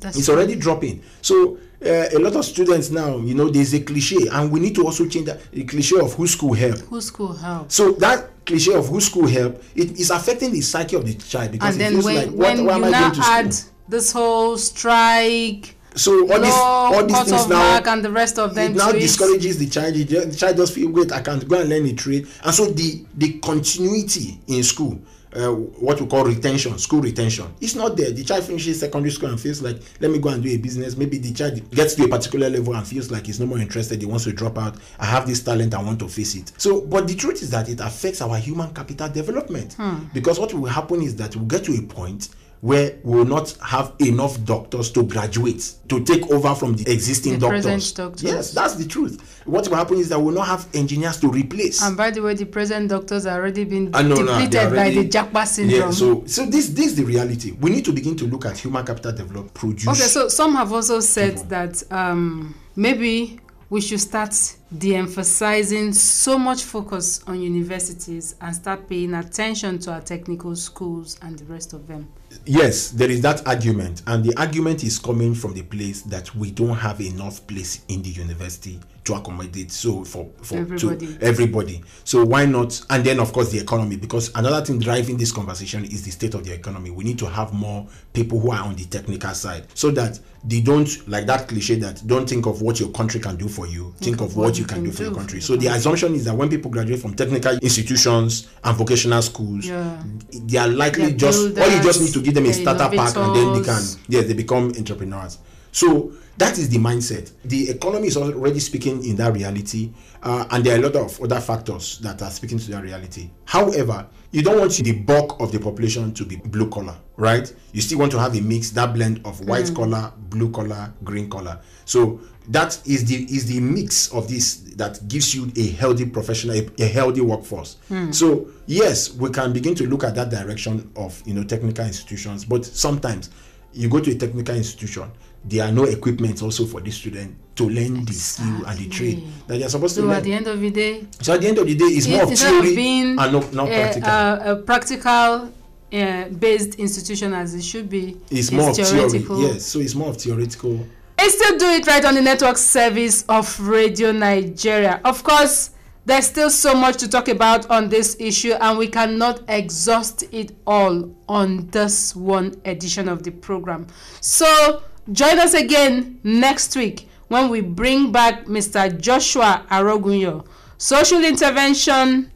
That's 0.00 0.16
it's 0.16 0.26
true. 0.26 0.36
already 0.36 0.54
dropping. 0.54 1.02
So 1.22 1.58
uh, 1.84 2.06
a 2.12 2.18
lot 2.18 2.34
of 2.36 2.44
students 2.44 2.90
now, 2.90 3.18
you 3.18 3.34
know, 3.34 3.48
there's 3.48 3.74
a 3.74 3.80
cliche, 3.80 4.28
and 4.30 4.50
we 4.50 4.60
need 4.60 4.74
to 4.76 4.84
also 4.84 5.06
change 5.08 5.26
that 5.26 5.50
the 5.52 5.64
cliche 5.64 5.98
of 5.98 6.12
who 6.14 6.26
school 6.26 6.52
help. 6.52 6.78
Who 6.78 7.00
school 7.00 7.32
help. 7.32 7.70
So 7.70 7.92
that 7.92 8.30
cliche 8.44 8.74
of 8.74 8.88
who 8.88 9.00
school 9.00 9.26
help, 9.26 9.62
it 9.74 9.98
is 9.98 10.10
affecting 10.10 10.52
the 10.52 10.60
psyche 10.60 10.96
of 10.96 11.06
the 11.06 11.14
child 11.14 11.52
because 11.52 11.74
and 11.74 11.82
it 11.82 11.90
feels 11.90 12.04
when, 12.04 12.16
like, 12.16 12.26
what, 12.28 12.64
why 12.64 12.74
am 12.76 12.84
I 12.84 12.90
going 12.90 13.12
to 13.14 13.20
add 13.22 13.54
school? 13.54 13.72
this 13.88 14.12
whole 14.12 14.56
strike. 14.56 15.74
So 15.94 16.30
all 16.32 16.40
these 16.40 16.52
all 16.54 17.06
these 17.06 17.22
things 17.24 17.48
now 17.48 17.80
and 17.84 18.04
the 18.04 18.10
rest 18.10 18.38
of 18.38 18.54
them 18.54 18.72
it 18.72 18.76
now 18.76 18.92
discourages 18.92 19.58
the 19.58 19.68
child. 19.68 19.94
The 19.94 20.36
child 20.36 20.56
just 20.56 20.74
feel 20.74 20.90
wait, 20.90 21.10
I 21.10 21.22
can't 21.22 21.46
go 21.48 21.60
and 21.60 21.68
learn 21.68 21.86
a 21.86 21.92
trade, 21.92 22.28
and 22.44 22.54
so 22.54 22.66
the 22.66 23.04
the 23.16 23.38
continuity 23.38 24.38
in 24.46 24.62
school 24.62 25.00
uh, 25.36 25.50
what 25.52 26.00
we 26.00 26.06
call 26.06 26.24
retention, 26.24 26.78
school 26.78 27.00
retention. 27.00 27.46
It's 27.60 27.74
not 27.74 27.96
there. 27.96 28.10
The 28.10 28.24
child 28.24 28.44
finishes 28.44 28.80
secondary 28.80 29.10
school 29.10 29.30
and 29.30 29.40
feels 29.40 29.62
like, 29.62 29.80
let 30.00 30.10
me 30.10 30.18
go 30.18 30.30
and 30.30 30.42
do 30.42 30.48
a 30.48 30.56
business. 30.56 30.96
Maybe 30.96 31.18
the 31.18 31.32
child 31.32 31.70
gets 31.70 31.94
to 31.96 32.04
a 32.04 32.08
particular 32.08 32.48
level 32.48 32.74
and 32.74 32.86
feels 32.86 33.10
like 33.10 33.26
he's 33.26 33.40
no 33.40 33.46
more 33.46 33.58
interested. 33.58 34.00
He 34.00 34.06
wants 34.06 34.24
to 34.24 34.32
drop 34.32 34.58
out. 34.58 34.76
I 34.98 35.06
have 35.06 35.26
this 35.26 35.42
talent. 35.42 35.74
I 35.74 35.82
want 35.82 35.98
to 36.00 36.08
face 36.08 36.34
it. 36.34 36.52
So, 36.58 36.80
but 36.80 37.06
the 37.06 37.14
truth 37.14 37.42
is 37.42 37.50
that 37.50 37.68
it 37.68 37.80
affects 37.80 38.22
our 38.22 38.36
human 38.38 38.72
capital 38.72 39.08
development. 39.08 39.74
Hmm. 39.74 40.04
Because 40.14 40.38
what 40.38 40.52
will 40.54 40.68
happen 40.68 41.02
is 41.02 41.16
that 41.16 41.36
we'll 41.36 41.46
get 41.46 41.64
to 41.64 41.74
a 41.74 41.82
point 41.82 42.28
where 42.60 42.98
we 43.04 43.16
will 43.16 43.24
not 43.24 43.56
have 43.64 43.94
enough 44.00 44.42
doctors 44.44 44.90
to 44.90 45.04
graduate 45.04 45.74
to 45.88 46.02
take 46.04 46.28
over 46.30 46.54
from 46.54 46.74
the 46.74 46.90
existing 46.92 47.34
the 47.34 47.38
doctors. 47.38 47.92
doctors. 47.92 48.22
Yes, 48.22 48.52
that's 48.52 48.74
the 48.74 48.86
truth. 48.86 49.42
What 49.44 49.68
will 49.68 49.76
happen 49.76 49.98
is 49.98 50.08
that 50.08 50.18
we 50.18 50.26
will 50.26 50.32
not 50.32 50.48
have 50.48 50.68
engineers 50.74 51.20
to 51.20 51.28
replace. 51.28 51.82
And 51.82 51.96
by 51.96 52.10
the 52.10 52.20
way, 52.20 52.34
the 52.34 52.46
present 52.46 52.90
doctors 52.90 53.26
are 53.26 53.38
already 53.38 53.64
been 53.64 53.94
uh, 53.94 54.02
no, 54.02 54.16
depleted 54.16 54.52
no, 54.54 54.60
already, 54.60 54.96
by 54.96 55.02
the 55.02 55.08
Japa 55.08 55.46
syndrome. 55.46 55.80
Yeah, 55.80 55.90
so 55.90 56.24
so 56.26 56.46
this 56.46 56.68
this 56.70 56.86
is 56.86 56.94
the 56.96 57.04
reality. 57.04 57.52
We 57.52 57.70
need 57.70 57.84
to 57.84 57.92
begin 57.92 58.16
to 58.16 58.26
look 58.26 58.44
at 58.44 58.58
human 58.58 58.84
capital 58.84 59.12
development 59.12 59.54
produce. 59.54 59.88
Okay, 59.88 60.08
so 60.08 60.28
some 60.28 60.54
have 60.56 60.72
also 60.72 61.00
said 61.00 61.34
people. 61.34 61.48
that 61.50 61.82
um, 61.92 62.54
maybe 62.74 63.38
we 63.70 63.80
should 63.80 64.00
start 64.00 64.34
de-emphasizing 64.76 65.92
so 65.92 66.38
much 66.38 66.64
focus 66.64 67.22
on 67.26 67.40
universities 67.40 68.34
and 68.40 68.54
start 68.54 68.88
paying 68.88 69.14
attention 69.14 69.78
to 69.78 69.92
our 69.92 70.00
technical 70.00 70.56
schools 70.56 71.18
and 71.22 71.38
the 71.38 71.44
rest 71.44 71.74
of 71.74 71.86
them 71.86 72.08
yes 72.44 72.90
there 72.90 73.10
is 73.10 73.20
that 73.22 73.46
argument 73.46 74.02
and 74.06 74.24
the 74.24 74.34
argument 74.38 74.84
is 74.84 74.98
coming 74.98 75.34
from 75.34 75.54
the 75.54 75.62
place 75.62 76.02
that 76.02 76.34
we 76.34 76.50
don't 76.50 76.76
have 76.76 77.00
enough 77.00 77.46
place 77.46 77.82
in 77.88 78.02
the 78.02 78.10
university 78.10 78.78
to 79.08 79.14
accommodate 79.14 79.72
so 79.72 80.04
for 80.04 80.30
for 80.42 80.58
everybody. 80.58 81.06
to 81.06 81.18
everybody. 81.22 81.82
so 82.04 82.24
why 82.24 82.44
not? 82.44 82.78
And 82.90 83.02
then 83.02 83.18
of 83.20 83.32
course 83.32 83.50
the 83.50 83.58
economy 83.58 83.96
because 83.96 84.30
another 84.34 84.62
thing 84.64 84.78
driving 84.78 85.16
this 85.16 85.32
conversation 85.32 85.84
is 85.86 86.04
the 86.04 86.10
state 86.10 86.34
of 86.34 86.44
the 86.44 86.52
economy. 86.52 86.90
We 86.90 87.04
need 87.04 87.18
to 87.20 87.26
have 87.26 87.54
more 87.54 87.86
people 88.12 88.38
who 88.38 88.50
are 88.50 88.62
on 88.62 88.76
the 88.76 88.84
technical 88.84 89.32
side 89.32 89.66
so 89.74 89.90
that 89.92 90.20
they 90.44 90.60
don't 90.60 91.08
like 91.08 91.24
that 91.26 91.48
cliche 91.48 91.76
that 91.76 92.06
don't 92.06 92.28
think 92.28 92.44
of 92.46 92.60
what 92.60 92.78
your 92.78 92.90
country 92.90 93.18
can 93.18 93.36
do 93.36 93.48
for 93.48 93.66
you. 93.66 93.94
Think, 93.96 94.18
think 94.18 94.20
of, 94.20 94.36
what, 94.36 94.44
what 94.44 94.58
you 94.58 94.66
can, 94.66 94.76
can 94.76 94.84
do 94.84 94.92
for 94.92 95.04
your 95.04 95.14
country. 95.14 95.40
so 95.40 95.56
the 95.56 95.68
assumption 95.68 96.14
is 96.14 96.26
that 96.26 96.34
when 96.34 96.50
people 96.50 96.70
graduate 96.70 97.00
from 97.00 97.14
technical 97.14 97.56
institutions 97.62 98.48
and 98.62 98.76
vocational 98.76 99.22
schools 99.22 99.66
yeah. 99.66 100.02
they 100.32 100.58
are 100.58 100.68
likely 100.68 101.06
They're 101.06 101.30
just 101.30 101.58
all 101.58 101.70
you 101.70 101.82
just 101.82 102.02
need 102.02 102.12
to 102.12 102.20
give 102.20 102.34
them 102.34 102.44
a 102.44 102.52
starter 102.52 102.94
pack 102.94 103.16
and 103.16 103.34
then 103.34 103.54
they 103.54 103.64
can 103.64 103.82
yes 104.08 104.26
they 104.26 104.34
become 104.34 104.72
entrepreneurs. 104.76 105.38
So 105.72 106.12
that 106.38 106.56
is 106.56 106.68
the 106.68 106.78
mindset. 106.78 107.32
The 107.44 107.70
economy 107.70 108.06
is 108.06 108.16
already 108.16 108.60
speaking 108.60 109.04
in 109.04 109.16
that 109.16 109.34
reality, 109.34 109.92
uh, 110.22 110.46
and 110.50 110.64
there 110.64 110.76
are 110.76 110.78
a 110.78 110.88
lot 110.88 110.96
of 110.96 111.20
other 111.20 111.40
factors 111.40 111.98
that 111.98 112.22
are 112.22 112.30
speaking 112.30 112.58
to 112.58 112.70
that 112.70 112.82
reality. 112.82 113.30
However, 113.44 114.06
you 114.30 114.42
don't 114.42 114.58
want 114.58 114.72
the 114.72 114.92
bulk 114.92 115.40
of 115.40 115.50
the 115.50 115.58
population 115.58 116.14
to 116.14 116.24
be 116.24 116.36
blue 116.36 116.70
collar, 116.70 116.96
right? 117.16 117.52
You 117.72 117.80
still 117.80 117.98
want 117.98 118.12
to 118.12 118.20
have 118.20 118.36
a 118.36 118.40
mix, 118.40 118.70
that 118.70 118.94
blend 118.94 119.20
of 119.24 119.40
white 119.48 119.64
mm. 119.64 119.74
collar, 119.74 120.12
blue 120.16 120.50
collar, 120.52 120.92
green 121.02 121.28
collar. 121.28 121.60
So 121.84 122.20
that 122.48 122.80
is 122.86 123.04
the 123.06 123.24
is 123.34 123.46
the 123.46 123.58
mix 123.58 124.12
of 124.12 124.28
this 124.28 124.56
that 124.76 125.08
gives 125.08 125.34
you 125.34 125.50
a 125.56 125.70
healthy 125.70 126.06
professional, 126.06 126.56
a, 126.56 126.68
a 126.78 126.86
healthy 126.86 127.20
workforce. 127.20 127.78
Mm. 127.90 128.14
So 128.14 128.48
yes, 128.66 129.12
we 129.12 129.30
can 129.30 129.52
begin 129.52 129.74
to 129.74 129.88
look 129.88 130.04
at 130.04 130.14
that 130.14 130.30
direction 130.30 130.90
of 130.94 131.20
you 131.26 131.34
know 131.34 131.42
technical 131.42 131.84
institutions, 131.84 132.44
but 132.44 132.64
sometimes 132.64 133.30
you 133.72 133.88
go 133.88 134.00
to 134.00 134.10
a 134.10 134.14
technical 134.14 134.54
institution 134.54 135.10
there 135.44 135.64
are 135.66 135.72
no 135.72 135.84
equipment 135.84 136.42
also 136.42 136.66
for 136.66 136.80
the 136.80 136.90
student 136.90 137.36
to 137.56 137.68
learn 137.68 138.04
the 138.04 138.12
skill 138.12 138.64
and 138.66 138.78
the 138.78 138.88
trade 138.88 139.22
that 139.46 139.58
they're 139.58 139.68
supposed 139.68 139.96
so 139.96 140.02
to 140.02 140.06
learn. 140.08 140.16
at 140.16 140.24
the 140.24 140.32
end 140.32 140.46
of 140.46 140.60
the 140.60 140.70
day 140.70 141.06
so 141.20 141.34
at 141.34 141.40
the 141.40 141.48
end 141.48 141.58
of 141.58 141.66
the 141.66 141.74
day 141.74 141.84
it's 141.86 142.06
more 142.06 142.22
of 142.22 142.30
theory 142.38 143.00
and 143.00 143.16
not, 143.16 143.52
not 143.52 143.68
a, 143.68 143.72
practical 143.72 144.10
a, 144.10 144.52
a 144.52 144.56
practical 144.56 145.52
uh, 145.92 146.28
based 146.28 146.74
institution 146.74 147.32
as 147.32 147.54
it 147.54 147.62
should 147.62 147.88
be. 147.88 148.16
It's, 148.30 148.48
it's 148.48 148.52
more 148.52 148.74
theoretical. 148.74 149.36
Theory. 149.38 149.52
Yes, 149.54 149.64
so 149.66 149.78
it's 149.80 149.94
more 149.94 150.10
of 150.10 150.16
theoretical. 150.18 150.86
I 151.18 151.28
still 151.28 151.58
do 151.58 151.66
it 151.66 151.86
right 151.86 152.04
on 152.04 152.14
the 152.14 152.20
network 152.22 152.56
service 152.58 153.24
of 153.28 153.58
Radio 153.60 154.12
Nigeria. 154.12 155.00
Of 155.04 155.24
course, 155.24 155.70
there's 156.04 156.26
still 156.26 156.50
so 156.50 156.74
much 156.74 156.96
to 156.98 157.08
talk 157.08 157.28
about 157.28 157.68
on 157.70 157.88
this 157.88 158.16
issue, 158.20 158.52
and 158.52 158.78
we 158.78 158.86
cannot 158.86 159.42
exhaust 159.48 160.24
it 160.32 160.52
all 160.66 161.14
on 161.28 161.66
this 161.68 162.14
one 162.14 162.54
edition 162.64 163.08
of 163.08 163.24
the 163.24 163.30
program. 163.30 163.86
So, 164.20 164.82
join 165.12 165.38
us 165.38 165.54
again 165.54 166.20
next 166.22 166.76
week 166.76 167.08
when 167.28 167.48
we 167.48 167.60
bring 167.60 168.10
back 168.12 168.46
Mr. 168.46 168.98
Joshua 169.00 169.64
Arogunyo, 169.70 170.46
social 170.78 171.24
intervention 171.24 172.30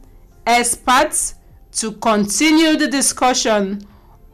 expert, 0.46 1.34
to 1.72 1.92
continue 1.92 2.76
the 2.76 2.88
discussion 2.88 3.86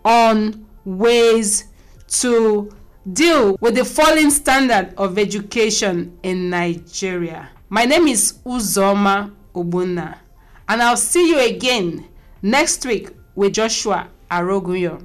on 0.05 0.67
ways 0.85 1.65
to 2.09 2.71
deal 3.13 3.57
with 3.61 3.77
the 3.77 3.85
falling 3.85 4.31
standard 4.31 4.93
of 4.97 5.19
education 5.19 6.19
in 6.23 6.51
Nigeria. 6.51 7.49
My 7.69 7.85
name 7.85 8.09
is 8.09 8.35
Uzoma 8.45 9.33
Obuna, 9.55 10.19
and 10.69 10.83
I'll 10.83 10.97
see 10.97 11.31
you 11.31 11.39
again 11.39 12.09
next 12.43 12.85
week 12.85 13.11
with 13.35 13.53
Joshua 13.53 14.09
Arogunyo. 14.31 15.05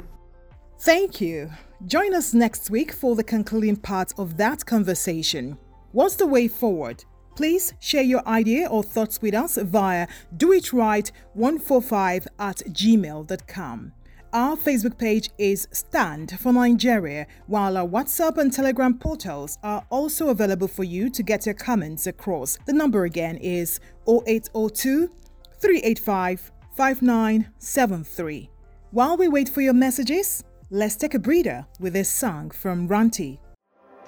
Thank 0.79 1.21
you. 1.21 1.51
Join 1.85 2.13
us 2.13 2.33
next 2.33 2.69
week 2.69 2.93
for 2.93 3.13
the 3.13 3.25
concluding 3.25 3.75
part 3.75 4.13
of 4.17 4.37
that 4.37 4.65
conversation. 4.65 5.57
What's 5.91 6.15
the 6.15 6.25
way 6.25 6.47
forward? 6.47 7.03
Please 7.35 7.73
share 7.81 8.03
your 8.03 8.25
idea 8.25 8.67
or 8.67 8.83
thoughts 8.83 9.21
with 9.21 9.33
us 9.33 9.57
via 9.57 10.07
doitright145 10.37 12.27
at 12.39 12.57
gmail.com. 12.69 13.91
Our 14.31 14.55
Facebook 14.55 14.97
page 14.97 15.29
is 15.37 15.67
Stand 15.73 16.39
for 16.39 16.53
Nigeria, 16.53 17.27
while 17.47 17.75
our 17.75 17.85
WhatsApp 17.87 18.37
and 18.37 18.53
Telegram 18.53 18.97
portals 18.97 19.57
are 19.61 19.85
also 19.89 20.29
available 20.29 20.69
for 20.69 20.85
you 20.85 21.09
to 21.09 21.21
get 21.21 21.45
your 21.45 21.55
comments 21.55 22.07
across. 22.07 22.57
The 22.65 22.71
number 22.71 23.03
again 23.03 23.35
is 23.37 23.81
0802 24.07 25.11
385 25.59 26.51
5973. 26.77 28.49
While 28.91 29.17
we 29.17 29.27
wait 29.27 29.49
for 29.49 29.59
your 29.61 29.73
messages, 29.73 30.45
let's 30.73 30.95
take 30.95 31.13
a 31.13 31.19
breather 31.19 31.67
with 31.79 31.93
this 31.93 32.11
song 32.11 32.49
from 32.49 32.87
Ranti. 32.87 33.37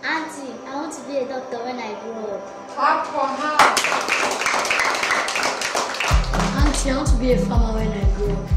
Auntie, 0.03 0.51
I 0.65 0.73
want 0.73 0.91
to 0.93 1.01
be 1.07 1.17
a 1.17 1.27
doctor 1.27 1.57
when 1.63 1.77
I 1.77 1.93
grow 2.01 2.37
up. 2.37 2.69
Clap 2.69 3.05
for 3.05 3.27
her. 3.39 3.55
Auntie, 6.67 6.89
I 6.89 6.95
want 6.97 7.07
to 7.09 7.15
be 7.17 7.33
a 7.33 7.37
farmer 7.37 7.73
when 7.77 7.91
I 7.91 8.03
grow 8.17 8.33
up. 8.33 8.49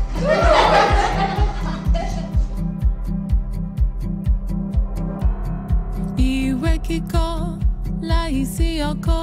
ìwé 6.19 6.73
kíkọ 6.87 7.27
láìsí 8.11 8.69
ọkọ 8.91 9.21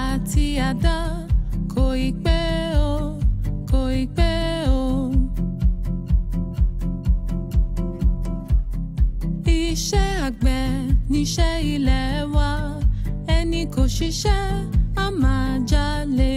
àti 0.00 0.46
àdá 0.68 0.96
kò 1.74 1.84
ì 2.06 2.08
pé 2.24 2.41
níṣẹ́ 11.22 11.54
ilẹ̀ 11.74 12.26
wa 12.34 12.48
ẹni 13.36 13.60
kò 13.74 13.82
ṣiṣẹ́ 13.96 14.42
á 15.04 15.06
máa 15.22 15.50
jalè. 15.70 16.34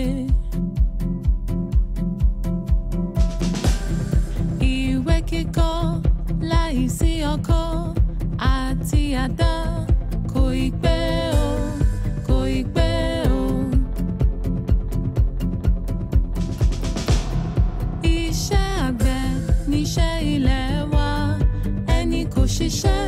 ìwé 4.73 5.15
kíkọ 5.29 5.69
láìsí 6.49 7.11
ọkọ 7.33 7.61
àti 8.55 9.01
àdá 9.23 9.53
kò 10.31 10.43
ì 10.65 10.67
pé 10.81 10.97
o 11.45 11.49
kò 12.27 12.37
ì 12.59 12.61
pé 12.75 12.89
o. 13.39 13.43
iṣẹ́ 18.17 18.65
àgbẹ̀ 18.87 19.21
níṣẹ́ 19.71 20.13
ilẹ̀ 20.33 20.67
wa 20.93 21.07
ẹni 21.97 22.21
kò 22.33 22.41
ṣiṣẹ́ 22.55 23.01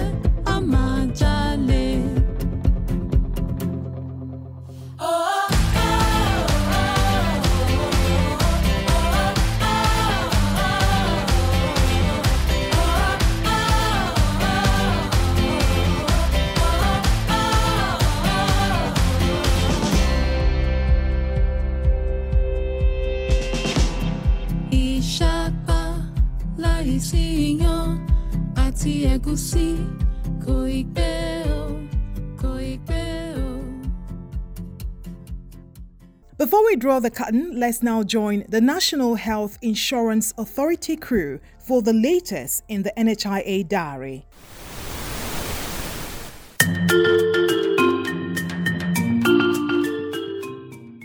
draw 36.78 37.00
the 37.00 37.10
curtain, 37.10 37.60
let's 37.60 37.82
now 37.82 38.04
join 38.04 38.46
the 38.48 38.62
National 38.62 39.16
Health 39.16 39.58
Insurance 39.62 40.34
Authority 40.38 40.96
crew 40.96 41.40
for 41.60 41.82
the 41.82 41.94
latest 41.94 42.63
in 42.68 42.84
the 42.84 42.94
NHIA 42.98 43.68
diary. 43.68 44.26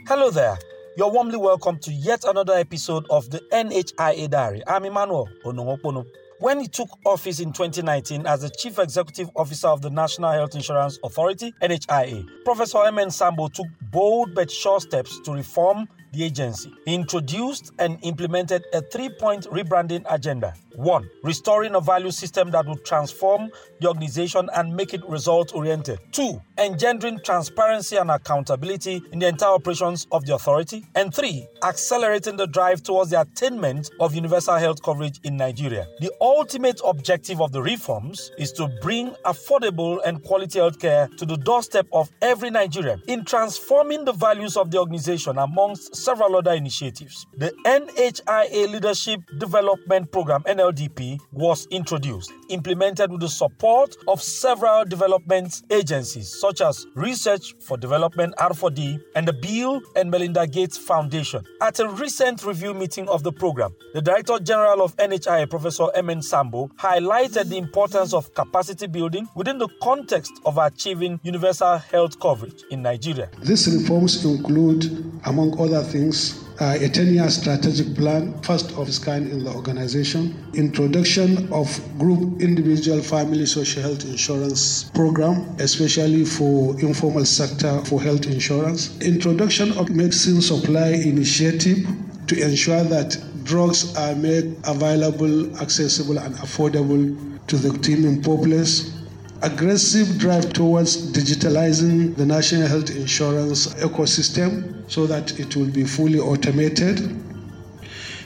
Hello 0.08 0.30
there. 0.30 0.58
You're 0.96 1.10
warmly 1.10 1.38
welcome 1.38 1.78
to 1.78 1.92
yet 1.92 2.24
another 2.24 2.52
episode 2.52 3.06
of 3.08 3.30
the 3.30 3.40
NHIA 3.50 4.28
Diary. 4.28 4.62
I'm 4.66 4.84
Emmanuel 4.84 5.26
Onongopono. 5.44 6.04
When 6.42 6.58
he 6.58 6.66
took 6.66 6.88
office 7.06 7.38
in 7.38 7.52
2019 7.52 8.26
as 8.26 8.40
the 8.40 8.50
Chief 8.50 8.76
Executive 8.80 9.30
Officer 9.36 9.68
of 9.68 9.80
the 9.80 9.90
National 9.90 10.32
Health 10.32 10.56
Insurance 10.56 10.98
Authority, 11.04 11.54
NHIA, 11.62 12.26
Professor 12.44 12.84
M.N. 12.84 13.12
Sambo 13.12 13.46
took 13.46 13.68
bold 13.92 14.34
but 14.34 14.50
sure 14.50 14.80
steps 14.80 15.20
to 15.20 15.30
reform 15.34 15.86
the 16.12 16.24
agency. 16.24 16.72
Introduced 16.86 17.72
and 17.78 17.98
implemented 18.02 18.64
a 18.72 18.82
three 18.82 19.08
point 19.08 19.44
rebranding 19.50 20.04
agenda. 20.10 20.54
One, 20.74 21.08
restoring 21.22 21.74
a 21.74 21.80
value 21.80 22.10
system 22.10 22.50
that 22.52 22.66
will 22.66 22.78
transform 22.78 23.50
the 23.80 23.88
organization 23.88 24.48
and 24.54 24.74
make 24.74 24.94
it 24.94 25.06
result 25.06 25.54
oriented. 25.54 25.98
Two, 26.12 26.40
engendering 26.56 27.20
transparency 27.22 27.96
and 27.96 28.10
accountability 28.10 29.02
in 29.12 29.18
the 29.18 29.28
entire 29.28 29.50
operations 29.54 30.06
of 30.12 30.24
the 30.24 30.34
authority. 30.34 30.86
And 30.94 31.14
three, 31.14 31.46
accelerating 31.62 32.36
the 32.36 32.46
drive 32.46 32.82
towards 32.82 33.10
the 33.10 33.20
attainment 33.20 33.90
of 34.00 34.14
universal 34.14 34.56
health 34.56 34.82
coverage 34.82 35.20
in 35.24 35.36
Nigeria. 35.36 35.86
The 36.00 36.10
ultimate 36.20 36.80
objective 36.84 37.42
of 37.42 37.52
the 37.52 37.60
reforms 37.62 38.30
is 38.38 38.52
to 38.52 38.68
bring 38.80 39.10
affordable 39.26 40.00
and 40.06 40.22
quality 40.24 40.58
healthcare 40.58 41.14
to 41.18 41.26
the 41.26 41.36
doorstep 41.36 41.86
of 41.92 42.10
every 42.22 42.50
Nigerian. 42.50 43.02
In 43.08 43.24
transforming 43.24 44.04
the 44.06 44.12
values 44.12 44.56
of 44.56 44.70
the 44.70 44.78
organization 44.78 45.36
amongst 45.36 45.94
several 46.04 46.36
other 46.36 46.52
initiatives, 46.52 47.26
the 47.36 47.52
NHIA 47.64 48.70
Leadership 48.70 49.20
Development 49.38 50.10
Program 50.10 50.42
NLDP 50.42 51.20
was 51.32 51.66
introduced, 51.70 52.32
implemented 52.48 53.10
with 53.10 53.20
the 53.20 53.28
support 53.28 53.96
of 54.08 54.20
several 54.22 54.84
development 54.84 55.62
agencies 55.70 56.28
such 56.40 56.60
as 56.60 56.86
Research 56.94 57.54
for 57.60 57.76
Development 57.76 58.34
R4D 58.36 59.00
and 59.14 59.26
the 59.26 59.32
Bill 59.32 59.80
and 59.96 60.10
Melinda 60.10 60.46
Gates 60.46 60.76
Foundation. 60.76 61.44
At 61.60 61.78
a 61.80 61.88
recent 61.88 62.44
review 62.44 62.74
meeting 62.74 63.08
of 63.08 63.22
the 63.22 63.32
program, 63.32 63.74
the 63.94 64.02
Director 64.02 64.38
General 64.40 64.82
of 64.82 64.96
NHIA, 64.96 65.48
Professor 65.48 65.86
M.N. 65.94 66.22
Sambo, 66.22 66.68
highlighted 66.78 67.48
the 67.48 67.58
importance 67.58 68.12
of 68.12 68.32
capacity 68.34 68.86
building 68.86 69.28
within 69.34 69.58
the 69.58 69.68
context 69.82 70.32
of 70.44 70.58
achieving 70.58 71.20
universal 71.22 71.78
health 71.78 72.18
coverage 72.20 72.62
in 72.70 72.82
Nigeria. 72.82 73.28
These 73.42 73.68
reforms 73.78 74.24
include, 74.24 74.84
among 75.24 75.58
other 75.60 75.82
things, 75.92 76.42
uh, 76.60 76.76
a 76.80 76.88
10 76.88 77.14
year 77.14 77.28
strategic 77.28 77.94
plan, 77.94 78.40
first 78.42 78.72
of 78.72 78.88
its 78.88 78.98
kind 78.98 79.30
in 79.30 79.44
the 79.44 79.50
organization, 79.52 80.34
introduction 80.54 81.52
of 81.52 81.68
group 81.98 82.40
individual 82.40 83.00
family 83.00 83.46
social 83.46 83.82
health 83.82 84.04
insurance 84.04 84.84
program, 84.94 85.54
especially 85.58 86.24
for 86.24 86.78
informal 86.80 87.24
sector 87.24 87.84
for 87.84 88.00
health 88.00 88.26
insurance, 88.26 88.98
introduction 89.00 89.72
of 89.72 89.90
medicine 89.90 90.40
supply 90.40 90.88
initiative 90.88 91.86
to 92.26 92.40
ensure 92.42 92.82
that 92.84 93.22
drugs 93.44 93.94
are 93.96 94.14
made 94.14 94.56
available, 94.64 95.54
accessible, 95.60 96.18
and 96.18 96.34
affordable 96.36 97.46
to 97.48 97.56
the 97.56 97.76
teeming 97.78 98.22
populace 98.22 99.01
aggressive 99.42 100.18
drive 100.18 100.52
towards 100.52 101.12
digitalizing 101.12 102.14
the 102.16 102.24
national 102.24 102.66
health 102.68 102.90
insurance 102.90 103.66
ecosystem 103.74 104.72
so 104.90 105.06
that 105.06 105.38
it 105.40 105.56
will 105.56 105.70
be 105.70 105.84
fully 105.84 106.18
automated. 106.18 106.98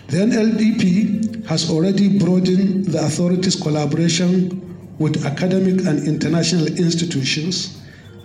The 0.09 0.19
NLDP 0.19 1.47
has 1.47 1.71
already 1.71 2.19
broadened 2.19 2.87
the 2.87 3.05
authorities' 3.05 3.57
collaboration 3.61 4.63
with 4.99 5.25
academic 5.27 5.85
and 5.87 6.07
international 6.07 6.67
institutions 6.67 7.81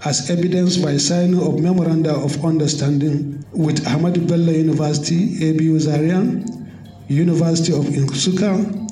as 0.06 0.30
evidenced 0.30 0.82
by 0.84 0.98
signing 0.98 1.40
of 1.42 1.60
memoranda 1.60 2.14
of 2.14 2.44
understanding 2.44 3.44
with 3.52 3.84
Ahmadu 3.86 4.28
Bello 4.28 4.52
University, 4.52 5.50
ABU 5.50 5.80
Zaria, 5.80 6.20
University 7.08 7.72
of 7.74 7.86
Nsukka, 7.86 8.91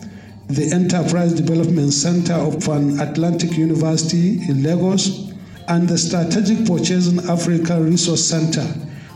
the 0.50 0.72
Enterprise 0.74 1.34
Development 1.34 1.94
Center 1.94 2.34
of 2.34 2.60
Pan 2.66 3.00
Atlantic 3.00 3.56
University 3.56 4.42
in 4.50 4.64
Lagos, 4.64 5.32
and 5.68 5.88
the 5.88 5.96
Strategic 5.96 6.66
Purchasing 6.66 7.20
Africa 7.30 7.80
Resource 7.80 8.26
Center, 8.26 8.64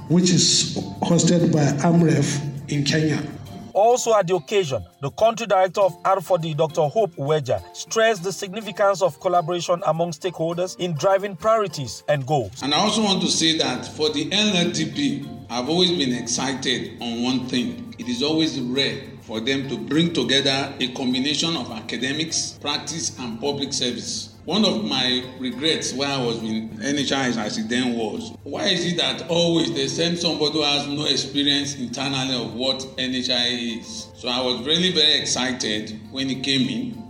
which 0.10 0.30
is 0.30 0.78
hosted 1.02 1.52
by 1.52 1.66
AMREF 1.84 2.40
in 2.72 2.84
Kenya. 2.86 3.20
Also 3.74 4.14
at 4.14 4.28
the 4.28 4.36
occasion, 4.36 4.86
the 5.02 5.10
country 5.10 5.48
director 5.48 5.82
of 5.82 6.00
R4D, 6.04 6.56
Dr. 6.56 6.84
Hope 6.84 7.16
Uweja, 7.16 7.60
stressed 7.76 8.24
the 8.24 8.32
significance 8.32 9.02
of 9.02 9.20
collaboration 9.20 9.82
among 9.88 10.12
stakeholders 10.12 10.78
in 10.78 10.94
driving 10.94 11.36
priorities 11.36 12.04
and 12.08 12.28
goals. 12.28 12.62
And 12.62 12.76
I 12.76 12.78
also 12.78 13.02
want 13.02 13.24
to 13.24 13.28
say 13.30 13.58
that 13.58 13.88
for 13.88 14.10
the 14.12 14.30
NLDP, 14.30 15.48
I've 15.50 15.68
always 15.68 15.90
been 15.90 16.14
excited 16.14 17.02
on 17.02 17.24
one 17.24 17.48
thing. 17.48 17.96
It 17.98 18.08
is 18.08 18.22
always 18.22 18.60
rare 18.60 19.02
for 19.26 19.40
them 19.40 19.70
to 19.70 19.78
bring 19.78 20.14
together 20.14 20.74
a 20.80 20.88
combination 20.94 21.56
of 21.56 21.72
academics, 21.72 22.58
practice, 22.62 23.18
and 23.20 23.40
public 23.40 23.72
service. 23.72 24.36
One 24.46 24.66
of 24.66 24.84
my 24.84 25.24
regrets 25.40 25.94
while 25.94 26.22
I 26.22 26.26
was 26.26 26.44
in 26.44 26.70
NHI 26.72 27.38
as 27.38 27.58
it 27.58 27.70
then 27.70 27.98
was, 27.98 28.36
why 28.44 28.66
is 28.66 28.86
it 28.86 28.98
that 28.98 29.30
always 29.30 29.74
they 29.74 29.88
send 29.88 30.20
somebody 30.20 30.52
who 30.52 30.64
has 30.64 30.86
no 30.88 31.06
experience 31.06 31.76
internally 31.76 32.36
of 32.36 32.54
what 32.54 32.80
NHI 32.98 33.80
is? 33.80 34.10
So 34.16 34.28
I 34.28 34.42
was 34.42 34.66
really 34.66 34.92
very 34.92 35.14
excited 35.14 35.98
when 36.12 36.28
he 36.28 36.42
came 36.42 36.68
in. 36.68 37.02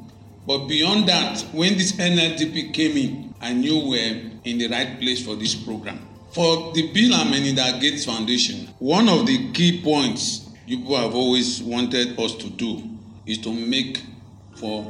But 0.45 0.67
beyond 0.67 1.09
that, 1.09 1.41
when 1.53 1.73
this 1.77 1.93
NLDP 1.93 2.73
came 2.73 2.97
in, 2.97 3.33
I 3.41 3.53
knew 3.53 3.87
we're 3.87 4.31
in 4.43 4.59
the 4.59 4.67
right 4.67 4.99
place 4.99 5.25
for 5.25 5.35
this 5.35 5.55
program. 5.55 6.07
For 6.33 6.71
the 6.73 6.91
Bill 6.91 7.13
and 7.15 7.31
Melinda 7.31 7.79
Gates 7.79 8.05
Foundation, 8.05 8.67
one 8.77 9.09
of 9.09 9.25
the 9.25 9.51
key 9.53 9.81
points 9.81 10.42
people 10.77 10.97
have 10.97 11.13
always 11.13 11.61
wanted 11.61 12.19
us 12.19 12.33
to 12.33 12.49
do 12.49 12.81
is 13.27 13.37
to 13.37 13.53
make 13.53 14.01
for 14.55 14.83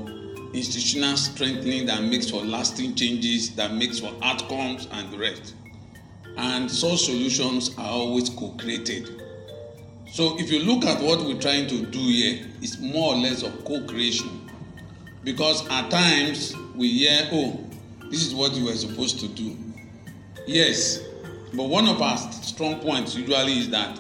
institutional 0.54 1.18
strengthening 1.18 1.86
that 1.86 2.02
makes 2.04 2.30
for 2.30 2.42
lasting 2.46 2.96
changes, 2.96 3.54
that 3.56 3.74
makes 3.74 4.00
for 4.00 4.14
outcomes 4.22 4.88
and 4.94 5.12
the 5.12 5.18
rest. 5.18 5.56
And 6.38 6.72
such 6.72 7.04
solutions 7.04 7.78
are 7.78 7.90
always 7.90 8.30
co-created. 8.30 9.22
So 10.10 10.40
if 10.40 10.50
you 10.50 10.60
look 10.60 10.86
at 10.86 11.02
what 11.02 11.20
we're 11.20 11.42
trying 11.42 11.68
to 11.68 11.86
do 11.88 12.00
here, 12.00 12.48
it's 12.62 12.80
more 12.80 13.16
or 13.16 13.18
less 13.18 13.44
of 13.44 13.66
co-creation. 13.66 14.50
Because 15.26 15.68
at 15.68 15.92
times 15.92 16.56
we 16.78 16.88
hear, 17.00 17.28
oh, 17.34 17.60
this 18.10 18.26
is 18.26 18.34
what 18.34 18.54
you 18.54 18.68
were 18.68 18.76
supposed 18.76 19.20
to 19.20 19.28
do. 19.28 19.58
Yes, 20.48 21.02
but 21.54 21.66
one 21.66 21.90
of 21.90 22.02
our 22.02 22.18
strong 22.32 22.80
points 22.80 23.16
usually 23.16 23.60
is 23.60 23.70
that 23.72 24.00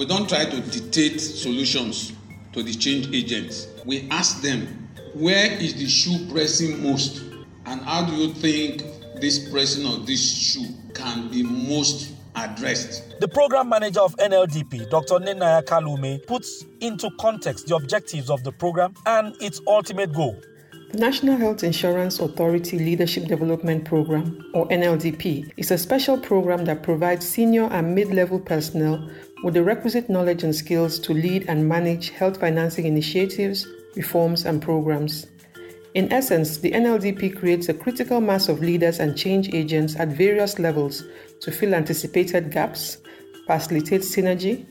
we 0.00 0.06
don't 0.06 0.26
try 0.26 0.46
to 0.46 0.60
dictate 0.62 1.20
solutions 1.20 2.14
to 2.54 2.62
the 2.62 2.72
change 2.72 3.14
agents. 3.14 3.68
We 3.84 4.08
ask 4.10 4.40
them 4.40 4.88
where 5.12 5.52
is 5.52 5.74
the 5.74 5.86
shoe 5.90 6.26
pressing 6.32 6.82
most 6.82 7.22
and 7.66 7.82
how 7.82 8.06
do 8.06 8.14
you 8.14 8.32
think 8.32 8.82
this 9.20 9.50
pressing 9.50 9.86
of 9.86 10.06
this 10.06 10.26
shoe 10.26 10.64
can 10.94 11.28
be 11.28 11.42
most 11.42 12.14
addressed. 12.34 13.20
The 13.20 13.28
program 13.28 13.68
manager 13.68 14.00
of 14.00 14.16
NLDP, 14.16 14.88
Dr. 14.88 15.16
Nenaya 15.16 15.62
Kalume, 15.62 16.26
puts 16.26 16.64
into 16.80 17.10
context 17.20 17.66
the 17.66 17.76
objectives 17.76 18.30
of 18.30 18.42
the 18.42 18.52
program 18.52 18.94
and 19.04 19.36
its 19.42 19.60
ultimate 19.66 20.14
goal. 20.14 20.40
The 20.92 20.98
National 20.98 21.36
Health 21.36 21.62
Insurance 21.62 22.18
Authority 22.18 22.78
Leadership 22.78 23.26
Development 23.26 23.84
Program, 23.84 24.50
or 24.54 24.66
NLDP, 24.70 25.52
is 25.56 25.70
a 25.70 25.78
special 25.78 26.18
program 26.18 26.64
that 26.64 26.82
provides 26.82 27.28
senior 27.28 27.64
and 27.64 27.94
mid 27.94 28.12
level 28.12 28.40
personnel 28.40 29.08
with 29.42 29.54
the 29.54 29.62
requisite 29.62 30.10
knowledge 30.10 30.42
and 30.42 30.54
skills 30.54 30.98
to 30.98 31.14
lead 31.14 31.46
and 31.48 31.68
manage 31.68 32.10
health 32.10 32.38
financing 32.38 32.84
initiatives, 32.84 33.66
reforms, 33.96 34.44
and 34.44 34.60
programs. 34.60 35.26
In 35.94 36.12
essence, 36.12 36.58
the 36.58 36.70
NLDP 36.70 37.36
creates 37.36 37.68
a 37.68 37.74
critical 37.74 38.20
mass 38.20 38.48
of 38.48 38.60
leaders 38.60 39.00
and 39.00 39.16
change 39.16 39.52
agents 39.52 39.96
at 39.96 40.08
various 40.08 40.58
levels 40.58 41.04
to 41.40 41.50
fill 41.50 41.74
anticipated 41.74 42.52
gaps, 42.52 42.98
facilitate 43.46 44.02
synergy, 44.02 44.66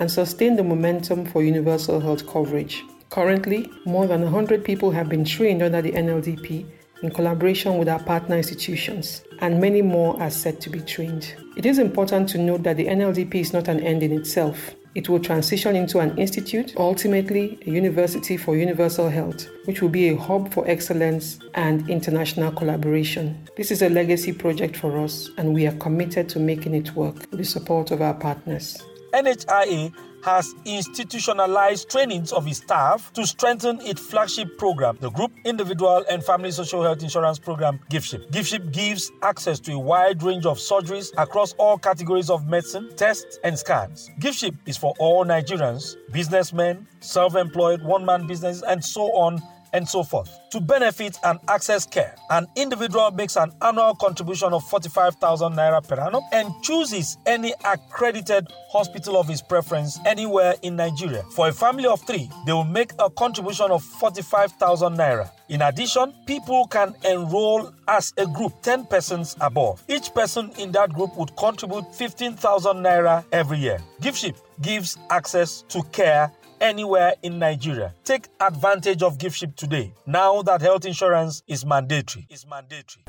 and 0.00 0.10
sustain 0.10 0.56
the 0.56 0.64
momentum 0.64 1.24
for 1.24 1.42
universal 1.42 2.00
health 2.00 2.26
coverage. 2.26 2.82
Currently, 3.10 3.70
more 3.86 4.08
than 4.08 4.22
100 4.22 4.64
people 4.64 4.90
have 4.90 5.08
been 5.08 5.24
trained 5.24 5.62
under 5.62 5.80
the 5.80 5.92
NLDP 5.92 6.66
in 7.04 7.10
collaboration 7.10 7.76
with 7.78 7.88
our 7.88 8.02
partner 8.02 8.36
institutions, 8.36 9.22
and 9.40 9.60
many 9.60 9.82
more 9.82 10.20
are 10.20 10.30
set 10.30 10.60
to 10.62 10.70
be 10.70 10.80
trained. 10.80 11.34
It 11.56 11.66
is 11.66 11.78
important 11.78 12.28
to 12.30 12.38
note 12.38 12.62
that 12.62 12.78
the 12.78 12.86
NLDP 12.86 13.34
is 13.36 13.52
not 13.52 13.68
an 13.68 13.80
end 13.80 14.02
in 14.02 14.12
itself. 14.12 14.74
It 14.94 15.08
will 15.08 15.20
transition 15.20 15.76
into 15.76 15.98
an 15.98 16.16
institute, 16.16 16.74
ultimately 16.76 17.58
a 17.66 17.70
university 17.70 18.36
for 18.36 18.56
universal 18.56 19.08
health, 19.08 19.46
which 19.64 19.82
will 19.82 19.88
be 19.88 20.08
a 20.08 20.16
hub 20.16 20.52
for 20.52 20.66
excellence 20.68 21.38
and 21.54 21.88
international 21.90 22.52
collaboration. 22.52 23.36
This 23.56 23.70
is 23.70 23.82
a 23.82 23.88
legacy 23.88 24.32
project 24.32 24.76
for 24.76 24.98
us, 24.98 25.30
and 25.36 25.52
we 25.52 25.66
are 25.66 25.76
committed 25.76 26.28
to 26.30 26.38
making 26.38 26.74
it 26.74 26.94
work 26.94 27.16
with 27.30 27.38
the 27.38 27.44
support 27.44 27.90
of 27.90 28.00
our 28.00 28.14
partners. 28.14 28.78
NHIA 29.12 29.92
has 30.24 30.54
institutionalized 30.64 31.90
trainings 31.90 32.32
of 32.32 32.46
its 32.46 32.58
staff 32.58 33.12
to 33.12 33.26
strengthen 33.26 33.78
its 33.82 34.00
flagship 34.00 34.56
program, 34.56 34.96
the 35.00 35.10
Group 35.10 35.32
Individual 35.44 36.02
and 36.10 36.24
Family 36.24 36.50
Social 36.50 36.82
Health 36.82 37.02
Insurance 37.02 37.38
Program, 37.38 37.78
GIFSHIP. 37.90 38.30
GIFSHIP 38.30 38.72
gives 38.72 39.12
access 39.22 39.60
to 39.60 39.72
a 39.74 39.78
wide 39.78 40.22
range 40.22 40.46
of 40.46 40.56
surgeries 40.56 41.12
across 41.18 41.52
all 41.54 41.76
categories 41.76 42.30
of 42.30 42.46
medicine, 42.48 42.90
tests, 42.96 43.38
and 43.44 43.58
scans. 43.58 44.10
GIFSHIP 44.18 44.56
is 44.64 44.78
for 44.78 44.94
all 44.98 45.26
Nigerians, 45.26 45.94
businessmen, 46.10 46.88
self 47.00 47.36
employed, 47.36 47.82
one 47.82 48.06
man 48.06 48.26
businesses, 48.26 48.62
and 48.62 48.82
so 48.82 49.02
on 49.12 49.42
and 49.74 49.86
so 49.86 50.02
forth. 50.02 50.30
To 50.52 50.60
benefit 50.60 51.18
and 51.24 51.38
access 51.48 51.84
care, 51.84 52.14
an 52.30 52.46
individual 52.56 53.10
makes 53.10 53.36
an 53.36 53.52
annual 53.60 53.94
contribution 53.96 54.52
of 54.52 54.62
45,000 54.64 55.52
naira 55.52 55.86
per 55.86 56.00
annum 56.00 56.22
and 56.32 56.50
chooses 56.62 57.18
any 57.26 57.52
accredited 57.64 58.46
hospital 58.70 59.18
of 59.18 59.28
his 59.28 59.42
preference 59.42 59.98
anywhere 60.06 60.54
in 60.62 60.76
Nigeria. 60.76 61.22
For 61.34 61.48
a 61.48 61.52
family 61.52 61.86
of 61.86 62.00
three, 62.06 62.30
they 62.46 62.52
will 62.52 62.64
make 62.64 62.92
a 62.98 63.10
contribution 63.10 63.70
of 63.70 63.82
45,000 63.82 64.96
naira. 64.96 65.30
In 65.48 65.60
addition, 65.60 66.14
people 66.26 66.66
can 66.68 66.94
enroll 67.04 67.70
as 67.88 68.14
a 68.16 68.26
group 68.26 68.52
10 68.62 68.86
persons 68.86 69.36
above. 69.40 69.82
Each 69.88 70.12
person 70.14 70.50
in 70.58 70.72
that 70.72 70.92
group 70.92 71.16
would 71.18 71.36
contribute 71.36 71.94
15,000 71.94 72.76
naira 72.76 73.24
every 73.32 73.58
year. 73.58 73.78
GIFSHIP 74.00 74.36
gives 74.62 74.96
access 75.10 75.62
to 75.68 75.82
care 75.92 76.32
anywhere 76.60 77.14
in 77.22 77.38
Nigeria. 77.38 77.94
Take 78.04 78.28
advantage 78.40 79.02
of 79.02 79.18
GIFSHIP 79.18 79.56
today. 79.56 79.92
Now 80.06 80.42
that 80.42 80.60
health 80.60 80.84
insurance 80.84 81.42
is 81.46 81.64
mandatory. 81.64 82.26
Is 82.30 82.46
mandatory. 82.46 83.04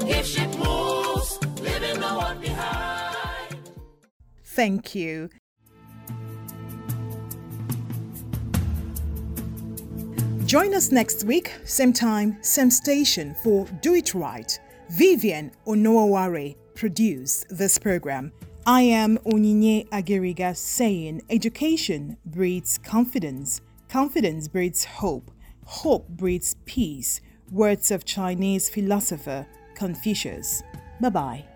GIFSHIP 0.00 0.58
moves, 0.58 1.38
leaving 1.60 2.00
no 2.00 2.18
one 2.18 2.40
behind. 2.40 3.56
Thank 4.44 4.94
you. 4.94 5.30
Join 10.46 10.74
us 10.74 10.92
next 10.92 11.24
week, 11.24 11.52
same 11.64 11.92
time, 11.92 12.36
same 12.42 12.70
station 12.70 13.34
for 13.42 13.66
Do 13.80 13.94
It 13.94 14.14
Right. 14.14 14.58
Vivian 14.90 15.50
Onowaware 15.66 16.54
produced 16.74 17.46
this 17.50 17.78
program. 17.78 18.30
I 18.66 18.80
am 18.82 19.18
Onyinye 19.18 19.88
Agiriga 19.90 20.56
saying 20.56 21.20
education 21.28 22.16
breeds 22.24 22.78
confidence, 22.78 23.60
confidence 23.90 24.48
breeds 24.48 24.84
hope, 24.84 25.30
hope 25.66 26.08
breeds 26.08 26.56
peace. 26.64 27.20
Words 27.52 27.90
of 27.90 28.06
Chinese 28.06 28.70
philosopher 28.70 29.46
Confucius. 29.74 30.62
Bye 30.98 31.10
bye. 31.10 31.53